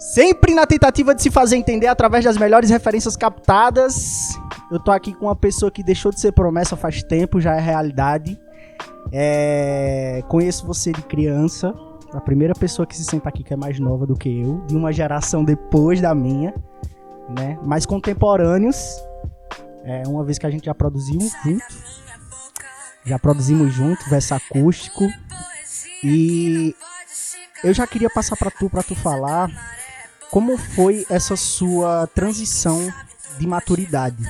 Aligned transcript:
Sempre 0.00 0.54
na 0.54 0.66
tentativa 0.66 1.14
de 1.14 1.20
se 1.20 1.30
fazer 1.30 1.56
entender 1.56 1.86
através 1.86 2.24
das 2.24 2.38
melhores 2.38 2.70
referências 2.70 3.18
captadas. 3.18 4.30
Eu 4.72 4.80
tô 4.80 4.90
aqui 4.90 5.12
com 5.12 5.26
uma 5.26 5.36
pessoa 5.36 5.70
que 5.70 5.82
deixou 5.82 6.10
de 6.10 6.18
ser 6.18 6.32
promessa 6.32 6.74
faz 6.74 7.02
tempo, 7.02 7.38
já 7.38 7.54
é 7.54 7.60
realidade. 7.60 8.40
É... 9.12 10.24
Conheço 10.26 10.66
você 10.66 10.90
de 10.90 11.02
criança. 11.02 11.74
A 12.14 12.20
primeira 12.20 12.54
pessoa 12.54 12.86
que 12.86 12.96
se 12.96 13.04
senta 13.04 13.28
aqui 13.28 13.44
que 13.44 13.52
é 13.52 13.56
mais 13.56 13.78
nova 13.78 14.06
do 14.06 14.16
que 14.16 14.40
eu, 14.40 14.64
de 14.66 14.74
uma 14.74 14.90
geração 14.90 15.44
depois 15.44 16.00
da 16.00 16.14
minha, 16.14 16.54
né? 17.38 17.58
Mais 17.62 17.84
contemporâneos. 17.84 19.04
É, 19.84 20.02
uma 20.08 20.24
vez 20.24 20.38
que 20.38 20.46
a 20.46 20.50
gente 20.50 20.64
já 20.64 20.74
produziu 20.74 21.20
junto. 21.20 21.74
Já 23.04 23.18
produzimos 23.18 23.70
junto, 23.74 24.08
verso 24.08 24.34
acústico. 24.34 25.04
E 26.02 26.74
eu 27.62 27.74
já 27.74 27.86
queria 27.86 28.08
passar 28.08 28.36
para 28.36 28.50
tu, 28.50 28.70
para 28.70 28.82
tu 28.82 28.94
falar 28.94 29.50
como 30.30 30.56
foi 30.56 31.04
essa 31.10 31.34
sua 31.34 32.06
transição 32.06 32.88
de 33.38 33.46
maturidade. 33.46 34.22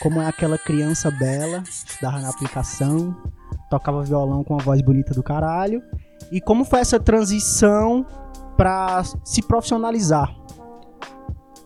Como 0.00 0.20
é 0.20 0.26
aquela 0.26 0.58
criança 0.58 1.10
bela, 1.10 1.62
estudava 1.66 2.18
na 2.20 2.28
aplicação, 2.28 3.16
tocava 3.70 4.02
violão 4.02 4.44
com 4.44 4.54
uma 4.54 4.62
voz 4.62 4.82
bonita 4.82 5.14
do 5.14 5.22
caralho. 5.22 5.82
E 6.30 6.40
como 6.40 6.64
foi 6.64 6.80
essa 6.80 7.00
transição 7.00 8.06
para 8.56 9.02
se 9.24 9.42
profissionalizar? 9.42 10.34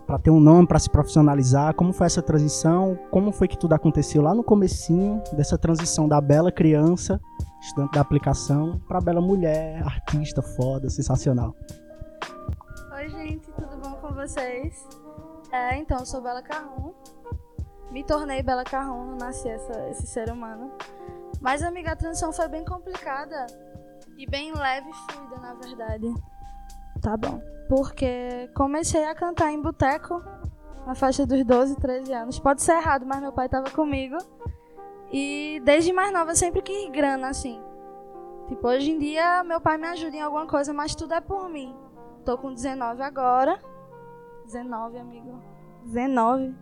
Para 0.06 0.18
ter 0.18 0.30
um 0.30 0.38
nome, 0.38 0.68
para 0.68 0.79
se 0.79 0.91
profissionalizar, 0.91 1.74
como 1.74 1.93
foi 1.93 2.06
essa 2.06 2.23
transição? 2.23 2.96
Como 3.10 3.32
foi 3.32 3.48
que 3.48 3.59
tudo 3.59 3.73
aconteceu 3.73 4.23
lá 4.23 4.34
no 4.34 4.45
comecinho 4.45 5.23
dessa 5.32 5.56
transição 5.56 6.06
da 6.06 6.20
bela 6.20 6.52
criança, 6.52 7.20
estudante 7.60 7.95
da 7.95 8.02
aplicação, 8.02 8.80
para 8.87 9.01
bela 9.01 9.20
mulher, 9.20 9.82
artista 9.82 10.43
foda, 10.43 10.91
sensacional? 10.91 11.54
Oi, 13.04 13.10
gente, 13.10 13.52
tudo 13.52 13.76
bom 13.76 13.96
com 13.96 14.14
vocês? 14.14 14.88
É, 15.52 15.76
então, 15.76 15.98
eu 15.98 16.06
sou 16.06 16.22
Bela 16.22 16.40
Carron. 16.40 16.95
Me 17.90 18.02
tornei 18.02 18.42
Bela 18.42 18.65
Carron, 18.65 19.04
não 19.04 19.16
nasci 19.18 19.46
essa, 19.46 19.90
esse 19.90 20.06
ser 20.06 20.32
humano. 20.32 20.73
Mas, 21.38 21.62
amiga, 21.62 21.92
a 21.92 21.96
transição 21.96 22.32
foi 22.32 22.48
bem 22.48 22.64
complicada 22.64 23.45
e 24.16 24.26
bem 24.26 24.54
leve 24.54 24.88
e 24.88 25.12
fluida, 25.12 25.37
na 25.37 25.52
verdade. 25.52 26.14
Tá 27.02 27.14
bom. 27.14 27.42
Porque 27.68 28.51
comecei 28.56 29.04
a 29.04 29.14
cantar 29.14 29.52
em 29.52 29.60
boteco 29.60 30.24
na 30.86 30.95
faixa 30.95 31.26
dos 31.26 31.45
12, 31.45 31.76
13 31.76 32.10
anos. 32.10 32.38
Pode 32.38 32.62
ser 32.62 32.73
errado, 32.79 33.04
mas 33.04 33.20
meu 33.20 33.32
pai 33.32 33.51
tava 33.51 33.68
comigo. 33.68 34.16
E 35.12 35.60
desde 35.62 35.92
mais 35.92 36.10
nova 36.10 36.34
sempre 36.34 36.62
quis 36.62 36.90
grana, 36.90 37.29
assim. 37.29 37.60
Tipo, 38.48 38.66
hoje 38.66 38.92
em 38.92 38.98
dia 38.98 39.45
meu 39.45 39.60
pai 39.60 39.76
me 39.76 39.88
ajuda 39.88 40.16
em 40.16 40.23
alguma 40.23 40.46
coisa, 40.46 40.73
mas 40.73 40.95
tudo 40.95 41.12
é 41.12 41.20
por 41.20 41.51
mim. 41.51 41.84
Tô 42.24 42.38
com 42.38 42.54
19 42.54 43.02
agora. 43.02 43.60
19, 44.46 44.98
amigo. 44.98 45.42
19. 45.84 46.54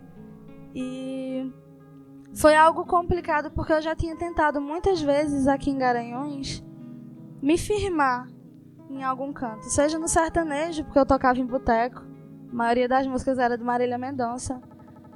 E 0.74 1.52
foi 2.34 2.56
algo 2.56 2.84
complicado 2.84 3.50
porque 3.50 3.72
eu 3.72 3.80
já 3.80 3.94
tinha 3.94 4.16
tentado 4.16 4.60
muitas 4.60 5.00
vezes 5.00 5.46
aqui 5.46 5.70
em 5.70 5.78
Garanhões 5.78 6.64
me 7.40 7.58
firmar 7.58 8.28
em 8.88 9.02
algum 9.02 9.32
canto, 9.32 9.64
seja 9.64 9.98
no 9.98 10.08
sertanejo, 10.08 10.84
porque 10.84 10.98
eu 10.98 11.06
tocava 11.06 11.38
em 11.38 11.46
boteco. 11.46 12.02
A 12.50 12.54
maioria 12.54 12.88
das 12.88 13.06
músicas 13.06 13.38
era 13.38 13.56
de 13.56 13.64
Marília 13.64 13.96
Mendonça. 13.96 14.60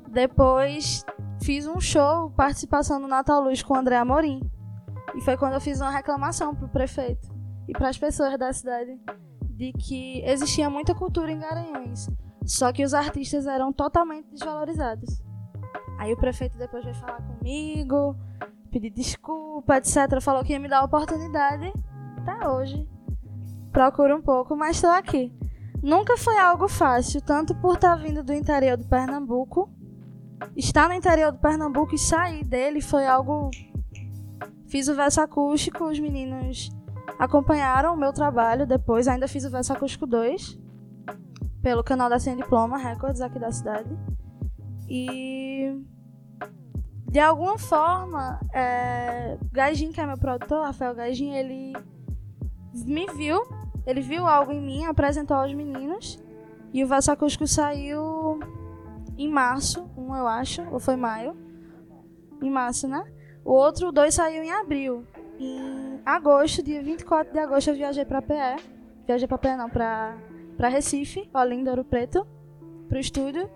Depois 0.09 1.05
fiz 1.43 1.67
um 1.67 1.81
show, 1.81 2.31
participação 2.31 2.99
no 2.99 3.07
Natal 3.07 3.43
Luz 3.43 3.63
com 3.63 3.75
o 3.75 3.77
André 3.77 3.97
Amorim. 3.97 4.41
E 5.15 5.21
foi 5.21 5.37
quando 5.37 5.55
eu 5.55 5.61
fiz 5.61 5.81
uma 5.81 5.91
reclamação 5.91 6.55
pro 6.55 6.69
prefeito 6.69 7.29
e 7.69 7.73
para 7.73 7.89
as 7.89 7.99
pessoas 7.99 8.39
da 8.39 8.53
cidade 8.53 8.99
de 9.57 9.73
que 9.73 10.23
existia 10.25 10.69
muita 10.69 10.95
cultura 10.95 11.33
em 11.33 11.39
Garanhuns, 11.39 12.11
só 12.45 12.73
que 12.73 12.85
os 12.85 12.93
artistas 12.93 13.47
eram 13.47 13.73
totalmente 13.73 14.29
desvalorizados. 14.31 15.23
Aí 15.99 16.13
o 16.13 16.17
prefeito 16.17 16.59
depois 16.59 16.85
veio 16.85 16.97
falar 16.97 17.23
comigo, 17.23 18.15
pedir 18.71 18.91
desculpa, 18.91 19.79
etc. 19.79 20.21
Falou 20.21 20.45
que 20.45 20.53
ia 20.53 20.61
me 20.61 20.69
dar 20.69 20.81
a 20.81 20.85
oportunidade. 20.85 21.73
Até 22.19 22.47
hoje. 22.47 22.87
Procuro 23.73 24.17
um 24.17 24.23
pouco, 24.23 24.55
mas 24.55 24.77
estou 24.77 24.91
aqui. 24.91 25.33
Nunca 25.83 26.19
foi 26.19 26.39
algo 26.39 26.69
fácil, 26.69 27.23
tanto 27.23 27.55
por 27.55 27.77
estar 27.77 27.97
vindo 27.97 28.23
do 28.23 28.35
interior 28.35 28.77
do 28.77 28.87
Pernambuco. 28.87 29.71
Estar 30.55 30.89
no 30.89 30.95
interior 30.95 31.33
do 31.33 31.39
Pernambuco 31.39 31.95
e 31.95 31.99
sair 31.99 32.45
dele 32.45 32.83
foi 32.83 33.07
algo. 33.07 33.51
Fiz 34.67 34.89
o 34.89 34.95
verso 34.95 35.21
acústico, 35.23 35.85
os 35.85 35.99
meninos 35.99 36.76
acompanharam 37.19 37.95
o 37.95 37.97
meu 37.97 38.13
trabalho 38.13 38.67
depois. 38.67 39.09
Ainda 39.09 39.29
fiz 39.29 39.45
o 39.45 39.51
verso 39.51 39.73
acústico 39.73 40.07
2 40.07 40.59
pelo 41.63 41.83
canal 41.83 42.09
da 42.09 42.19
Sem 42.19 42.37
Diploma 42.37 42.79
Records 42.79 43.21
aqui 43.21 43.39
da 43.39 43.51
cidade. 43.51 43.89
E 44.89 45.75
de 47.11 47.19
alguma 47.19 47.59
forma, 47.59 48.39
é, 48.53 49.39
Gajin, 49.51 49.91
que 49.91 50.01
é 50.01 50.07
meu 50.07 50.19
produtor, 50.19 50.65
Rafael 50.65 50.95
Gajin, 50.95 51.33
ele 51.33 51.73
me 52.85 53.07
viu, 53.17 53.41
ele 53.87 54.01
viu 54.01 54.27
algo 54.27 54.53
em 54.53 54.61
mim, 54.61 54.85
apresentou 54.85 55.37
aos 55.37 55.53
meninos. 55.55 56.23
E 56.73 56.85
o 56.85 56.87
Verso 56.87 57.11
Acústico 57.11 57.47
saiu 57.47 58.39
em 59.17 59.29
março, 59.31 59.89
um 59.97 60.15
eu 60.15 60.27
acho, 60.27 60.63
ou 60.71 60.79
foi 60.79 60.95
maio. 60.95 61.37
Em 62.43 62.51
março, 62.51 62.87
né? 62.87 63.03
O 63.45 63.53
outro, 63.53 63.91
dois 63.91 64.15
saiu 64.15 64.43
em 64.43 64.53
abril. 64.53 65.07
Em 65.39 66.01
agosto, 66.05 66.63
dia 66.63 66.83
24 66.83 67.33
de 67.33 67.39
agosto, 67.39 67.69
eu 67.69 67.75
viajei 67.75 68.05
pra 68.05 68.23
PE. 68.23 68.57
Viajei 69.07 69.29
pra 69.29 69.39
PE 69.39 69.57
não, 69.57 69.69
pra 69.69 70.69
Recife, 70.69 71.29
Olinda, 71.35 71.71
Ouro 71.71 71.85
Preto, 71.85 72.27
pro 72.89 72.99
estúdio. 72.99 73.49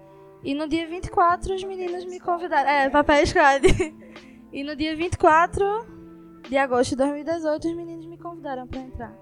E 0.42 0.54
no 0.54 0.68
dia 0.68 0.86
24 0.86 1.54
os 1.54 1.64
meninos 1.64 2.04
me 2.04 2.18
convidaram. 2.18 2.68
É, 2.68 2.88
Papel 2.88 3.26
Squad. 3.26 3.94
e 4.52 4.64
no 4.64 4.74
dia 4.74 4.96
24 4.96 5.64
de 6.48 6.56
agosto 6.56 6.90
de 6.90 6.96
2018 6.96 7.68
os 7.68 7.76
meninos 7.76 8.06
me 8.06 8.16
convidaram 8.16 8.66
para 8.66 8.80
entrar. 8.80 9.14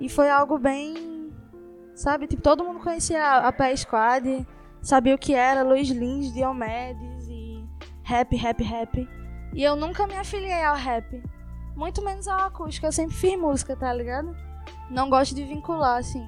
E 0.00 0.08
foi 0.08 0.28
algo 0.28 0.58
bem. 0.58 1.32
Sabe, 1.94 2.26
tipo, 2.26 2.42
todo 2.42 2.64
mundo 2.64 2.80
conhecia 2.80 3.38
a 3.38 3.52
Pé 3.52 3.74
Squad, 3.76 4.44
sabia 4.82 5.14
o 5.14 5.18
que 5.18 5.32
era 5.32 5.62
Luiz 5.62 5.88
Lins, 5.88 6.34
Diomedes 6.34 7.28
e 7.28 7.64
rap, 8.02 8.34
rap, 8.34 8.62
rap. 8.64 9.08
E 9.54 9.62
eu 9.62 9.76
nunca 9.76 10.04
me 10.04 10.16
afiliei 10.16 10.64
ao 10.64 10.74
rap. 10.74 11.22
Muito 11.76 12.02
menos 12.02 12.28
ao 12.28 12.46
acústico, 12.46 12.86
eu 12.86 12.92
sempre 12.92 13.16
fiz 13.16 13.38
música, 13.38 13.74
tá 13.74 13.92
ligado? 13.92 14.34
Não 14.90 15.10
gosto 15.10 15.34
de 15.34 15.44
vincular, 15.44 15.98
assim. 15.98 16.24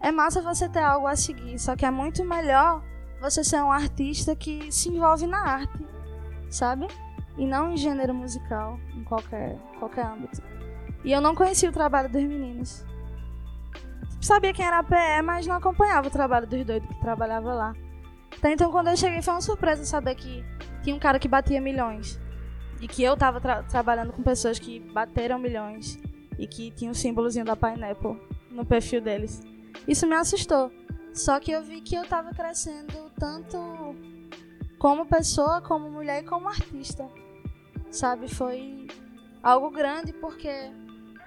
É 0.00 0.10
massa 0.10 0.42
você 0.42 0.68
ter 0.68 0.80
algo 0.82 1.06
a 1.06 1.14
seguir, 1.14 1.58
só 1.58 1.76
que 1.76 1.86
é 1.86 1.90
muito 1.90 2.24
melhor 2.24 2.82
você 3.20 3.44
ser 3.44 3.62
um 3.62 3.70
artista 3.70 4.34
que 4.34 4.72
se 4.72 4.88
envolve 4.88 5.26
na 5.26 5.38
arte, 5.38 5.86
sabe? 6.50 6.88
E 7.38 7.46
não 7.46 7.72
em 7.72 7.76
gênero 7.76 8.12
musical, 8.12 8.80
em 8.96 9.04
qualquer, 9.04 9.56
qualquer 9.78 10.04
âmbito. 10.04 10.42
E 11.04 11.12
eu 11.12 11.20
não 11.20 11.34
conhecia 11.34 11.70
o 11.70 11.72
trabalho 11.72 12.08
dos 12.08 12.22
meninos. 12.22 12.84
Sabia 14.20 14.52
quem 14.52 14.64
era 14.64 14.78
a 14.78 14.82
PE, 14.82 15.22
mas 15.22 15.46
não 15.46 15.56
acompanhava 15.56 16.08
o 16.08 16.10
trabalho 16.10 16.46
dos 16.46 16.64
doidos 16.64 16.88
que 16.88 17.00
trabalhava 17.00 17.54
lá. 17.54 17.72
Então, 18.44 18.72
quando 18.72 18.88
eu 18.88 18.96
cheguei, 18.96 19.22
foi 19.22 19.34
uma 19.34 19.40
surpresa 19.40 19.84
saber 19.84 20.16
que 20.16 20.44
tinha 20.82 20.94
um 20.94 20.98
cara 20.98 21.18
que 21.18 21.28
batia 21.28 21.60
milhões. 21.60 22.20
E 22.82 22.88
que 22.88 23.02
eu 23.02 23.16
tava 23.16 23.40
tra 23.40 23.62
trabalhando 23.62 24.12
com 24.12 24.24
pessoas 24.24 24.58
que 24.58 24.80
bateram 24.80 25.38
milhões. 25.38 25.98
E 26.36 26.48
que 26.48 26.72
tinha 26.72 26.90
o 26.90 26.94
símbolozinho 26.94 27.44
da 27.44 27.54
Pineapple 27.54 28.20
no 28.50 28.66
perfil 28.66 29.00
deles. 29.00 29.40
Isso 29.86 30.04
me 30.06 30.16
assustou. 30.16 30.72
Só 31.14 31.38
que 31.38 31.52
eu 31.52 31.62
vi 31.62 31.80
que 31.80 31.94
eu 31.94 32.04
tava 32.04 32.32
crescendo 32.32 33.10
tanto 33.16 33.56
como 34.78 35.06
pessoa, 35.06 35.60
como 35.60 35.88
mulher 35.88 36.24
e 36.24 36.26
como 36.26 36.48
artista. 36.48 37.08
Sabe? 37.88 38.26
Foi 38.26 38.88
algo 39.42 39.70
grande 39.70 40.12
porque 40.14 40.72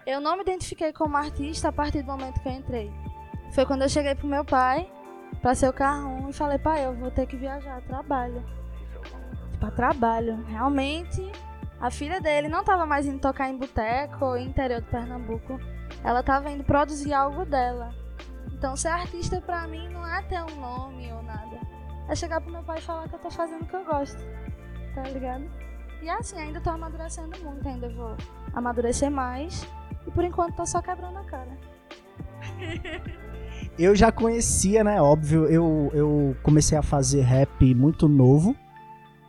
eu 0.05 0.19
não 0.19 0.35
me 0.35 0.41
identifiquei 0.41 0.91
como 0.91 1.15
artista 1.15 1.69
a 1.69 1.71
partir 1.71 2.01
do 2.01 2.07
momento 2.07 2.41
que 2.41 2.49
eu 2.49 2.53
entrei. 2.53 2.91
Foi 3.53 3.65
quando 3.65 3.83
eu 3.83 3.89
cheguei 3.89 4.13
pro 4.13 4.27
meu 4.27 4.43
pai, 4.43 4.91
pra 5.41 5.55
ser 5.55 5.69
o 5.69 5.73
carro 5.73 6.29
e 6.29 6.33
falei, 6.33 6.57
pai, 6.57 6.85
eu 6.85 6.93
vou 6.93 7.11
ter 7.11 7.25
que 7.25 7.37
viajar, 7.37 7.81
trabalho. 7.83 8.43
Tipo, 9.53 9.71
trabalho. 9.71 10.43
Realmente, 10.45 11.31
a 11.79 11.91
filha 11.91 12.21
dele 12.21 12.47
não 12.47 12.63
tava 12.63 12.85
mais 12.85 13.05
indo 13.05 13.19
tocar 13.19 13.49
em 13.49 13.57
boteco 13.57 14.25
ou 14.25 14.37
interior 14.37 14.81
do 14.81 14.87
Pernambuco. 14.87 15.59
Ela 16.03 16.23
tava 16.23 16.49
indo 16.49 16.63
produzir 16.63 17.13
algo 17.13 17.45
dela. 17.45 17.93
Então, 18.53 18.75
ser 18.75 18.87
artista 18.87 19.41
pra 19.41 19.67
mim 19.67 19.89
não 19.89 20.07
é 20.07 20.21
ter 20.23 20.41
um 20.41 20.59
nome 20.59 21.11
ou 21.11 21.21
nada. 21.23 21.59
É 22.07 22.15
chegar 22.15 22.41
pro 22.41 22.51
meu 22.51 22.63
pai 22.63 22.79
e 22.79 22.81
falar 22.81 23.07
que 23.07 23.15
eu 23.15 23.19
tô 23.19 23.29
fazendo 23.29 23.63
o 23.63 23.65
que 23.65 23.75
eu 23.75 23.85
gosto. 23.85 24.23
Tá 24.93 25.03
ligado? 25.03 25.43
E 26.01 26.09
assim, 26.09 26.37
ainda 26.37 26.61
tô 26.61 26.69
amadurecendo 26.69 27.37
muito, 27.43 27.67
ainda 27.67 27.89
vou 27.89 28.15
amadurecer 28.53 29.11
mais. 29.11 29.67
E 30.07 30.11
por 30.11 30.23
enquanto 30.23 30.55
tô 30.55 30.65
só 30.65 30.81
quebrando 30.81 31.17
a 31.17 31.23
cara. 31.23 31.57
eu 33.77 33.95
já 33.95 34.11
conhecia, 34.11 34.83
né? 34.83 35.01
Óbvio, 35.01 35.45
eu, 35.47 35.91
eu 35.93 36.37
comecei 36.43 36.77
a 36.77 36.83
fazer 36.83 37.21
rap 37.21 37.73
muito 37.73 38.07
novo. 38.07 38.55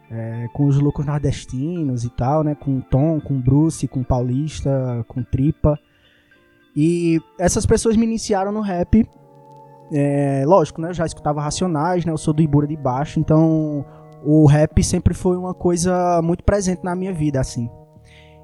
É, 0.09 0.47
com 0.53 0.67
os 0.67 0.79
loucos 0.79 1.05
nordestinos 1.05 2.05
e 2.05 2.11
tal, 2.11 2.45
né? 2.45 2.55
Com 2.55 2.81
Tom, 2.81 3.21
com 3.21 3.41
Bruce, 3.41 3.89
com 3.89 4.05
Paulista, 4.05 5.05
com 5.09 5.23
Tripa. 5.23 5.79
E 6.77 7.21
essas 7.39 7.67
pessoas 7.67 7.97
me 7.97 8.05
iniciaram 8.05 8.53
no 8.53 8.61
rap 8.61 9.05
é, 9.93 10.45
lógico, 10.47 10.81
né? 10.81 10.91
Eu 10.91 10.95
já 10.95 11.07
escutava 11.07 11.41
Racionais, 11.41 12.05
né? 12.05 12.13
Eu 12.13 12.19
sou 12.19 12.35
do 12.35 12.43
Ibura 12.43 12.67
de 12.67 12.77
Baixo, 12.77 13.21
então 13.21 13.85
o 14.25 14.47
rap 14.47 14.83
sempre 14.83 15.15
foi 15.15 15.37
uma 15.37 15.55
coisa 15.55 16.21
muito 16.23 16.43
presente 16.45 16.83
na 16.83 16.95
minha 16.95 17.13
vida, 17.13 17.41
assim. 17.41 17.71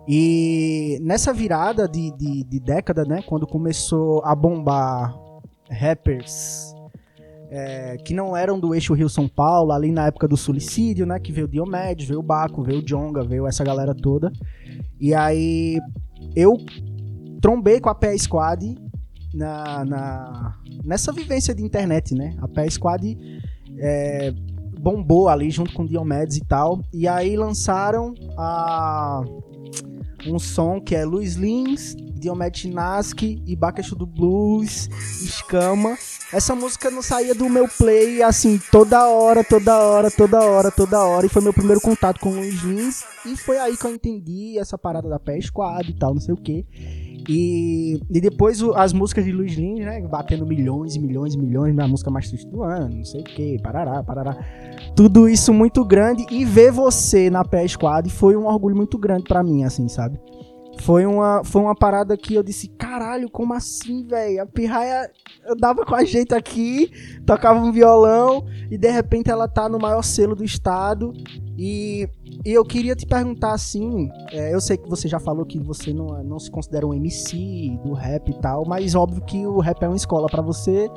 E 0.06 0.98
nessa 1.00 1.32
virada 1.32 1.88
de, 1.88 2.10
de, 2.16 2.44
de 2.44 2.60
década, 2.60 3.04
né? 3.04 3.22
Quando 3.22 3.46
começou 3.46 4.22
a 4.24 4.34
bombar 4.34 5.14
rappers 5.70 6.74
é, 7.54 7.98
que 7.98 8.14
não 8.14 8.34
eram 8.34 8.58
do 8.58 8.74
eixo 8.74 8.94
Rio-São 8.94 9.28
Paulo, 9.28 9.72
ali 9.72 9.92
na 9.92 10.06
época 10.06 10.26
do 10.26 10.38
suicídio, 10.38 11.04
né? 11.04 11.20
Que 11.20 11.30
veio 11.30 11.46
o 11.46 11.50
Diomedes, 11.50 12.08
veio 12.08 12.20
o 12.20 12.22
Baco, 12.22 12.62
veio 12.62 12.78
o 12.78 12.82
Jonga, 12.82 13.22
veio 13.22 13.46
essa 13.46 13.62
galera 13.62 13.94
toda. 13.94 14.32
E 14.98 15.12
aí 15.12 15.78
eu 16.34 16.56
trombei 17.42 17.78
com 17.78 17.90
a 17.90 17.94
PE 17.94 18.18
Squad 18.18 18.74
na, 19.34 19.84
na, 19.84 20.58
nessa 20.82 21.12
vivência 21.12 21.54
de 21.54 21.62
internet, 21.62 22.14
né? 22.14 22.34
A 22.40 22.48
PE 22.48 22.70
Squad 22.70 23.18
é, 23.78 24.32
bombou 24.80 25.28
ali 25.28 25.50
junto 25.50 25.74
com 25.74 25.82
o 25.82 25.86
Diomedes 25.86 26.38
e 26.38 26.44
tal. 26.46 26.82
E 26.90 27.06
aí 27.06 27.36
lançaram 27.36 28.14
a, 28.34 29.22
um 30.26 30.38
som 30.38 30.80
que 30.80 30.94
é 30.94 31.04
Luiz 31.04 31.34
Lins, 31.34 31.94
Naski 32.72 33.42
e 33.46 33.56
Bacacho 33.56 33.96
do 33.96 34.06
Blues, 34.06 34.88
Escama. 35.22 35.96
Essa 36.32 36.54
música 36.54 36.90
não 36.90 37.02
saía 37.02 37.34
do 37.34 37.48
meu 37.48 37.68
play, 37.68 38.22
assim, 38.22 38.58
toda 38.70 39.06
hora, 39.06 39.44
toda 39.44 39.78
hora, 39.78 40.10
toda 40.10 40.40
hora, 40.40 40.70
toda 40.70 41.04
hora. 41.04 41.26
E 41.26 41.28
foi 41.28 41.42
meu 41.42 41.52
primeiro 41.52 41.80
contato 41.80 42.20
com 42.20 42.30
o 42.30 42.34
Luiz 42.34 42.62
Lins. 42.62 43.04
E 43.26 43.36
foi 43.36 43.58
aí 43.58 43.76
que 43.76 43.84
eu 43.84 43.94
entendi 43.94 44.58
essa 44.58 44.78
parada 44.78 45.08
da 45.08 45.18
pé 45.18 45.40
squad 45.40 45.88
e 45.88 45.94
tal, 45.94 46.14
não 46.14 46.20
sei 46.20 46.34
o 46.34 46.36
que. 46.36 46.64
E, 47.28 48.00
e 48.10 48.20
depois 48.20 48.62
o, 48.62 48.72
as 48.72 48.92
músicas 48.92 49.24
de 49.24 49.32
Luiz 49.32 49.52
Lins, 49.54 49.84
né? 49.84 50.00
Batendo 50.00 50.46
milhões 50.46 50.96
e 50.96 50.98
milhões 50.98 51.34
e 51.34 51.38
milhões, 51.38 51.74
minha 51.74 51.86
música 51.86 52.10
mais 52.10 52.28
triste 52.28 52.48
do 52.48 52.62
ano, 52.62 52.96
não 52.96 53.04
sei 53.04 53.20
o 53.20 53.24
que, 53.24 53.60
parará, 53.62 54.02
parará. 54.02 54.36
Tudo 54.96 55.28
isso 55.28 55.52
muito 55.52 55.84
grande. 55.84 56.26
E 56.30 56.44
ver 56.44 56.72
você 56.72 57.30
na 57.30 57.44
pé 57.44 57.66
squad 57.68 58.08
foi 58.10 58.36
um 58.36 58.46
orgulho 58.46 58.76
muito 58.76 58.98
grande 58.98 59.24
para 59.24 59.42
mim, 59.42 59.64
assim, 59.64 59.88
sabe? 59.88 60.18
Foi 60.80 61.06
uma, 61.06 61.42
foi 61.44 61.62
uma 61.62 61.74
parada 61.74 62.16
que 62.16 62.34
eu 62.34 62.42
disse, 62.42 62.68
caralho, 62.68 63.30
como 63.30 63.54
assim, 63.54 64.04
velho? 64.06 64.42
A 64.42 64.46
pirraia 64.46 65.10
andava 65.48 65.84
com 65.84 65.94
a 65.94 66.04
gente 66.04 66.34
aqui, 66.34 66.90
tocava 67.24 67.60
um 67.60 67.70
violão 67.70 68.44
e 68.70 68.76
de 68.76 68.90
repente 68.90 69.30
ela 69.30 69.46
tá 69.46 69.68
no 69.68 69.78
maior 69.78 70.02
selo 70.02 70.34
do 70.34 70.44
estado. 70.44 71.12
E, 71.56 72.08
e 72.44 72.52
eu 72.52 72.64
queria 72.64 72.96
te 72.96 73.06
perguntar 73.06 73.52
assim: 73.52 74.08
é, 74.32 74.52
eu 74.52 74.60
sei 74.60 74.76
que 74.76 74.88
você 74.88 75.06
já 75.06 75.20
falou 75.20 75.44
que 75.44 75.58
você 75.58 75.92
não, 75.92 76.22
não 76.24 76.38
se 76.38 76.50
considera 76.50 76.86
um 76.86 76.94
MC 76.94 77.78
do 77.84 77.92
rap 77.92 78.30
e 78.30 78.40
tal, 78.40 78.64
mas 78.66 78.94
óbvio 78.94 79.22
que 79.24 79.46
o 79.46 79.60
rap 79.60 79.82
é 79.82 79.88
uma 79.88 79.96
escola 79.96 80.26
para 80.26 80.42
você 80.42 80.90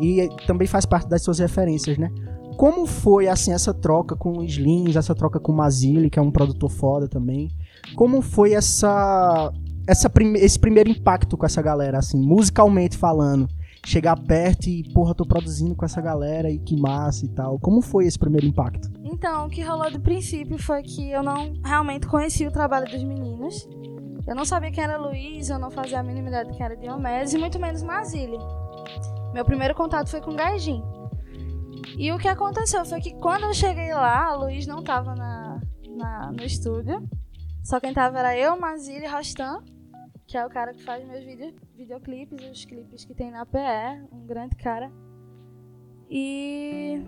e 0.00 0.28
também 0.46 0.66
faz 0.66 0.84
parte 0.84 1.08
das 1.08 1.22
suas 1.22 1.38
referências, 1.38 1.96
né? 1.96 2.10
Como 2.56 2.86
foi 2.86 3.28
assim 3.28 3.52
essa 3.52 3.72
troca 3.72 4.14
com 4.14 4.38
o 4.38 4.44
Slings, 4.44 4.96
essa 4.96 5.14
troca 5.14 5.40
com 5.40 5.52
o 5.52 5.56
Mazili, 5.56 6.10
que 6.10 6.18
é 6.18 6.22
um 6.22 6.30
produtor 6.30 6.70
foda 6.70 7.08
também? 7.08 7.48
Como 7.94 8.22
foi 8.22 8.52
essa, 8.52 9.52
essa 9.86 10.08
prime 10.08 10.38
esse 10.38 10.58
primeiro 10.58 10.90
impacto 10.90 11.36
com 11.36 11.46
essa 11.46 11.60
galera, 11.60 11.98
assim, 11.98 12.18
musicalmente 12.20 12.96
falando? 12.96 13.48
Chegar 13.86 14.16
perto 14.16 14.68
e, 14.68 14.84
porra, 14.92 15.14
tô 15.14 15.24
produzindo 15.24 15.74
com 15.74 15.84
essa 15.84 16.00
galera 16.00 16.50
e 16.50 16.58
que 16.58 16.76
massa 16.76 17.24
e 17.24 17.28
tal. 17.28 17.58
Como 17.58 17.80
foi 17.80 18.06
esse 18.06 18.18
primeiro 18.18 18.46
impacto? 18.46 18.90
Então, 19.02 19.46
o 19.46 19.50
que 19.50 19.62
rolou 19.62 19.90
do 19.90 20.00
princípio 20.00 20.58
foi 20.58 20.82
que 20.82 21.10
eu 21.10 21.22
não 21.22 21.54
realmente 21.64 22.06
conhecia 22.06 22.48
o 22.48 22.52
trabalho 22.52 22.90
dos 22.90 23.02
meninos. 23.02 23.66
Eu 24.26 24.34
não 24.34 24.44
sabia 24.44 24.70
quem 24.70 24.84
era 24.84 24.98
Luiz, 24.98 25.48
eu 25.48 25.58
não 25.58 25.70
fazia 25.70 25.98
a 25.98 26.02
mínima 26.02 26.28
ideia 26.28 26.44
de 26.44 26.52
quem 26.52 26.64
era 26.64 26.76
Diomedes 26.76 27.32
e 27.32 27.38
muito 27.38 27.58
menos 27.58 27.82
Mazili. 27.82 28.38
Meu 29.32 29.44
primeiro 29.44 29.74
contato 29.74 30.08
foi 30.08 30.20
com 30.20 30.32
o 30.32 30.36
Gaijin. 30.36 30.82
E 31.96 32.12
o 32.12 32.18
que 32.18 32.28
aconteceu 32.28 32.84
foi 32.84 33.00
que 33.00 33.14
quando 33.14 33.44
eu 33.44 33.54
cheguei 33.54 33.92
lá, 33.92 34.34
Luiz 34.34 34.66
não 34.66 34.82
tava 34.82 35.14
na, 35.14 35.60
na 35.96 36.32
no 36.32 36.44
estúdio. 36.44 37.02
Só 37.62 37.78
quem 37.78 37.92
tava 37.92 38.18
era 38.18 38.36
eu, 38.36 38.58
Mazili 38.58 39.04
e 39.04 39.08
Rastan, 39.08 39.62
que 40.26 40.36
é 40.36 40.44
o 40.44 40.50
cara 40.50 40.72
que 40.72 40.82
faz 40.82 41.06
meus 41.06 41.24
vídeos, 41.24 41.54
videoclipes, 41.76 42.50
os 42.50 42.64
clipes 42.64 43.04
que 43.04 43.14
tem 43.14 43.30
na 43.30 43.44
PE, 43.44 44.08
um 44.12 44.26
grande 44.26 44.56
cara. 44.56 44.90
E 46.08 47.00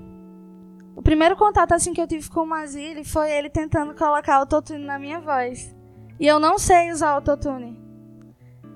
o 0.95 1.03
primeiro 1.03 1.37
contato 1.37 1.73
assim 1.73 1.93
que 1.93 2.01
eu 2.01 2.07
tive 2.07 2.29
com 2.29 2.43
o 2.43 2.47
Mazili 2.47 3.05
foi 3.05 3.31
ele 3.31 3.49
tentando 3.49 3.95
colocar 3.95 4.37
autotune 4.37 4.85
na 4.85 4.99
minha 4.99 5.21
voz. 5.21 5.75
E 6.21 6.27
eu 6.27 6.39
não 6.39 6.59
sei 6.59 6.93
usar 6.93 7.11
autotune. 7.11 7.81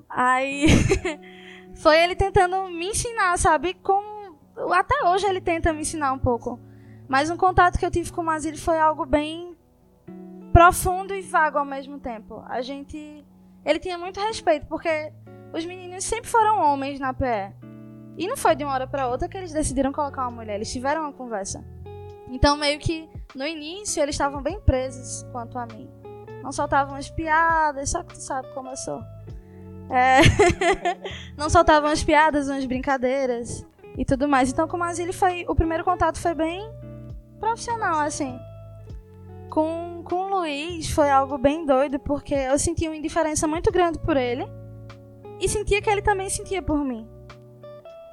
Aí 0.08 0.66
foi 1.76 2.02
ele 2.02 2.16
tentando 2.16 2.68
me 2.68 2.86
ensinar, 2.86 3.38
sabe? 3.38 3.74
Como 3.74 4.36
até 4.72 5.04
hoje 5.08 5.26
ele 5.26 5.40
tenta 5.40 5.72
me 5.72 5.82
ensinar 5.82 6.12
um 6.12 6.18
pouco. 6.18 6.58
Mas 7.08 7.30
um 7.30 7.36
contato 7.36 7.78
que 7.78 7.86
eu 7.86 7.90
tive 7.90 8.10
com 8.10 8.22
o 8.22 8.24
Mazili 8.24 8.58
foi 8.58 8.78
algo 8.78 9.04
bem 9.06 9.55
profundo 10.56 11.14
e 11.14 11.20
vago 11.20 11.58
ao 11.58 11.66
mesmo 11.66 12.00
tempo. 12.00 12.42
A 12.48 12.62
gente. 12.62 13.22
Ele 13.62 13.78
tinha 13.78 13.98
muito 13.98 14.18
respeito, 14.18 14.64
porque 14.64 15.12
os 15.52 15.66
meninos 15.66 16.02
sempre 16.02 16.30
foram 16.30 16.58
homens 16.58 16.98
na 16.98 17.12
PE. 17.12 17.52
E 18.16 18.26
não 18.26 18.38
foi 18.38 18.56
de 18.56 18.64
uma 18.64 18.72
hora 18.72 18.86
para 18.86 19.06
outra 19.06 19.28
que 19.28 19.36
eles 19.36 19.52
decidiram 19.52 19.92
colocar 19.92 20.22
uma 20.22 20.30
mulher, 20.30 20.54
eles 20.54 20.72
tiveram 20.72 21.02
uma 21.02 21.12
conversa. 21.12 21.62
Então, 22.30 22.56
meio 22.56 22.78
que 22.78 23.06
no 23.34 23.46
início 23.46 24.02
eles 24.02 24.14
estavam 24.14 24.42
bem 24.42 24.58
presos 24.58 25.24
quanto 25.30 25.58
a 25.58 25.66
mim. 25.66 25.90
Não 26.42 26.50
soltavam 26.50 26.96
as 26.96 27.10
piadas, 27.10 27.90
só 27.90 28.02
que 28.02 28.14
tu 28.14 28.22
sabe 28.22 28.48
como 28.54 28.70
eu 28.70 28.76
sou. 28.78 29.02
É... 29.90 30.20
não 31.36 31.50
soltavam 31.50 31.90
as 31.90 32.02
piadas, 32.02 32.48
umas 32.48 32.64
brincadeiras 32.64 33.66
e 33.98 34.06
tudo 34.06 34.26
mais. 34.26 34.50
Então, 34.50 34.66
com 34.66 34.78
o 34.78 34.80
Mazili 34.80 35.12
foi. 35.12 35.44
O 35.48 35.54
primeiro 35.54 35.84
contato 35.84 36.18
foi 36.18 36.34
bem 36.34 36.66
profissional, 37.38 38.00
assim. 38.00 38.38
Com, 39.50 39.95
com 40.06 40.16
o 40.16 40.28
Luiz 40.38 40.88
foi 40.88 41.10
algo 41.10 41.36
bem 41.36 41.66
doido, 41.66 41.98
porque 41.98 42.34
eu 42.34 42.58
sentia 42.58 42.88
uma 42.88 42.96
indiferença 42.96 43.46
muito 43.46 43.72
grande 43.72 43.98
por 43.98 44.16
ele. 44.16 44.46
E 45.40 45.48
sentia 45.48 45.82
que 45.82 45.90
ele 45.90 46.00
também 46.00 46.30
sentia 46.30 46.62
por 46.62 46.78
mim. 46.78 47.06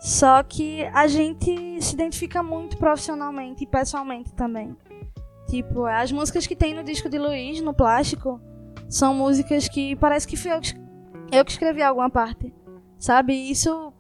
Só 0.02 0.44
que 0.44 0.84
a 0.94 1.08
gente 1.08 1.82
se 1.82 1.94
identifica 1.94 2.44
muito 2.44 2.78
profissionalmente 2.78 3.64
e 3.64 3.68
pessoalmente 3.68 4.34
também. 4.34 4.76
Tipo, 5.48 5.86
as 5.86 6.12
músicas 6.12 6.48
que 6.48 6.56
tem 6.56 6.74
no 6.74 6.84
disco 6.84 7.08
de 7.08 7.18
Luiz, 7.18 7.62
no 7.62 7.74
plástico, 7.74 8.42
são 8.90 9.14
músicas 9.14 9.70
que 9.70 9.96
parece 9.96 10.28
que 10.28 10.36
fui 10.36 10.52
eu 10.52 10.60
que, 10.60 10.74
eu 11.32 11.46
que 11.46 11.52
escrevi 11.52 11.82
alguma 11.82 12.10
parte. 12.10 12.54
Sabe? 12.98 13.34
Isso 13.34 13.94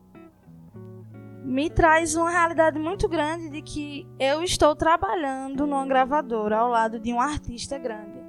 me 1.43 1.69
traz 1.69 2.15
uma 2.15 2.29
realidade 2.29 2.79
muito 2.79 3.07
grande 3.09 3.49
de 3.49 3.61
que 3.61 4.07
eu 4.17 4.41
estou 4.41 4.75
trabalhando 4.75 5.67
numa 5.67 5.85
gravadora 5.85 6.57
ao 6.57 6.69
lado 6.69 6.99
de 6.99 7.11
um 7.11 7.19
artista 7.19 7.77
grande. 7.77 8.23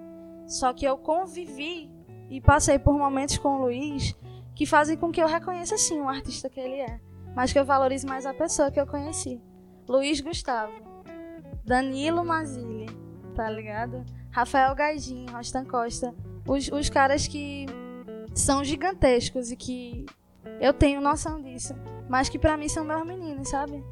Só 0.46 0.72
que 0.72 0.84
eu 0.84 0.98
convivi 0.98 1.90
e 2.28 2.40
passei 2.40 2.78
por 2.78 2.98
momentos 2.98 3.38
com 3.38 3.56
o 3.56 3.62
Luiz 3.62 4.14
que 4.54 4.66
fazem 4.66 4.96
com 4.96 5.12
que 5.12 5.22
eu 5.22 5.28
reconheça 5.28 5.78
sim 5.78 6.00
o 6.00 6.08
artista 6.08 6.50
que 6.50 6.58
ele 6.58 6.80
é, 6.80 7.00
mas 7.34 7.52
que 7.52 7.58
eu 7.58 7.64
valorize 7.64 8.06
mais 8.06 8.26
a 8.26 8.34
pessoa 8.34 8.70
que 8.70 8.80
eu 8.80 8.86
conheci. 8.86 9.40
Luiz 9.88 10.20
Gustavo, 10.20 10.72
Danilo 11.64 12.24
Mazili, 12.24 12.86
tá 13.34 13.48
ligado? 13.48 14.04
Rafael 14.30 14.74
Gaidinho, 14.74 15.32
Rostan 15.32 15.64
Costa, 15.64 16.14
os, 16.46 16.68
os 16.68 16.90
caras 16.90 17.28
que 17.28 17.66
são 18.34 18.64
gigantescos 18.64 19.52
e 19.52 19.56
que 19.56 20.04
eu 20.60 20.72
tenho 20.72 21.00
noção 21.00 21.40
disso 21.40 21.74
mas 22.08 22.28
que 22.28 22.38
para 22.38 22.56
mim 22.56 22.68
são 22.68 22.84
meus 22.84 23.04
meninos, 23.06 23.48
sabe? 23.48 23.84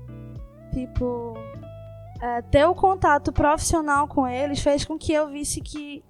Tipo, 0.73 1.35
é, 2.21 2.42
ter 2.42 2.64
o 2.66 2.75
contato 2.75 3.32
profissional 3.32 4.06
com 4.06 4.26
eles 4.26 4.61
fez 4.61 4.85
com 4.85 4.99
que 4.99 5.12
eu 5.12 5.28
visse 5.28 5.61
que 5.61 6.04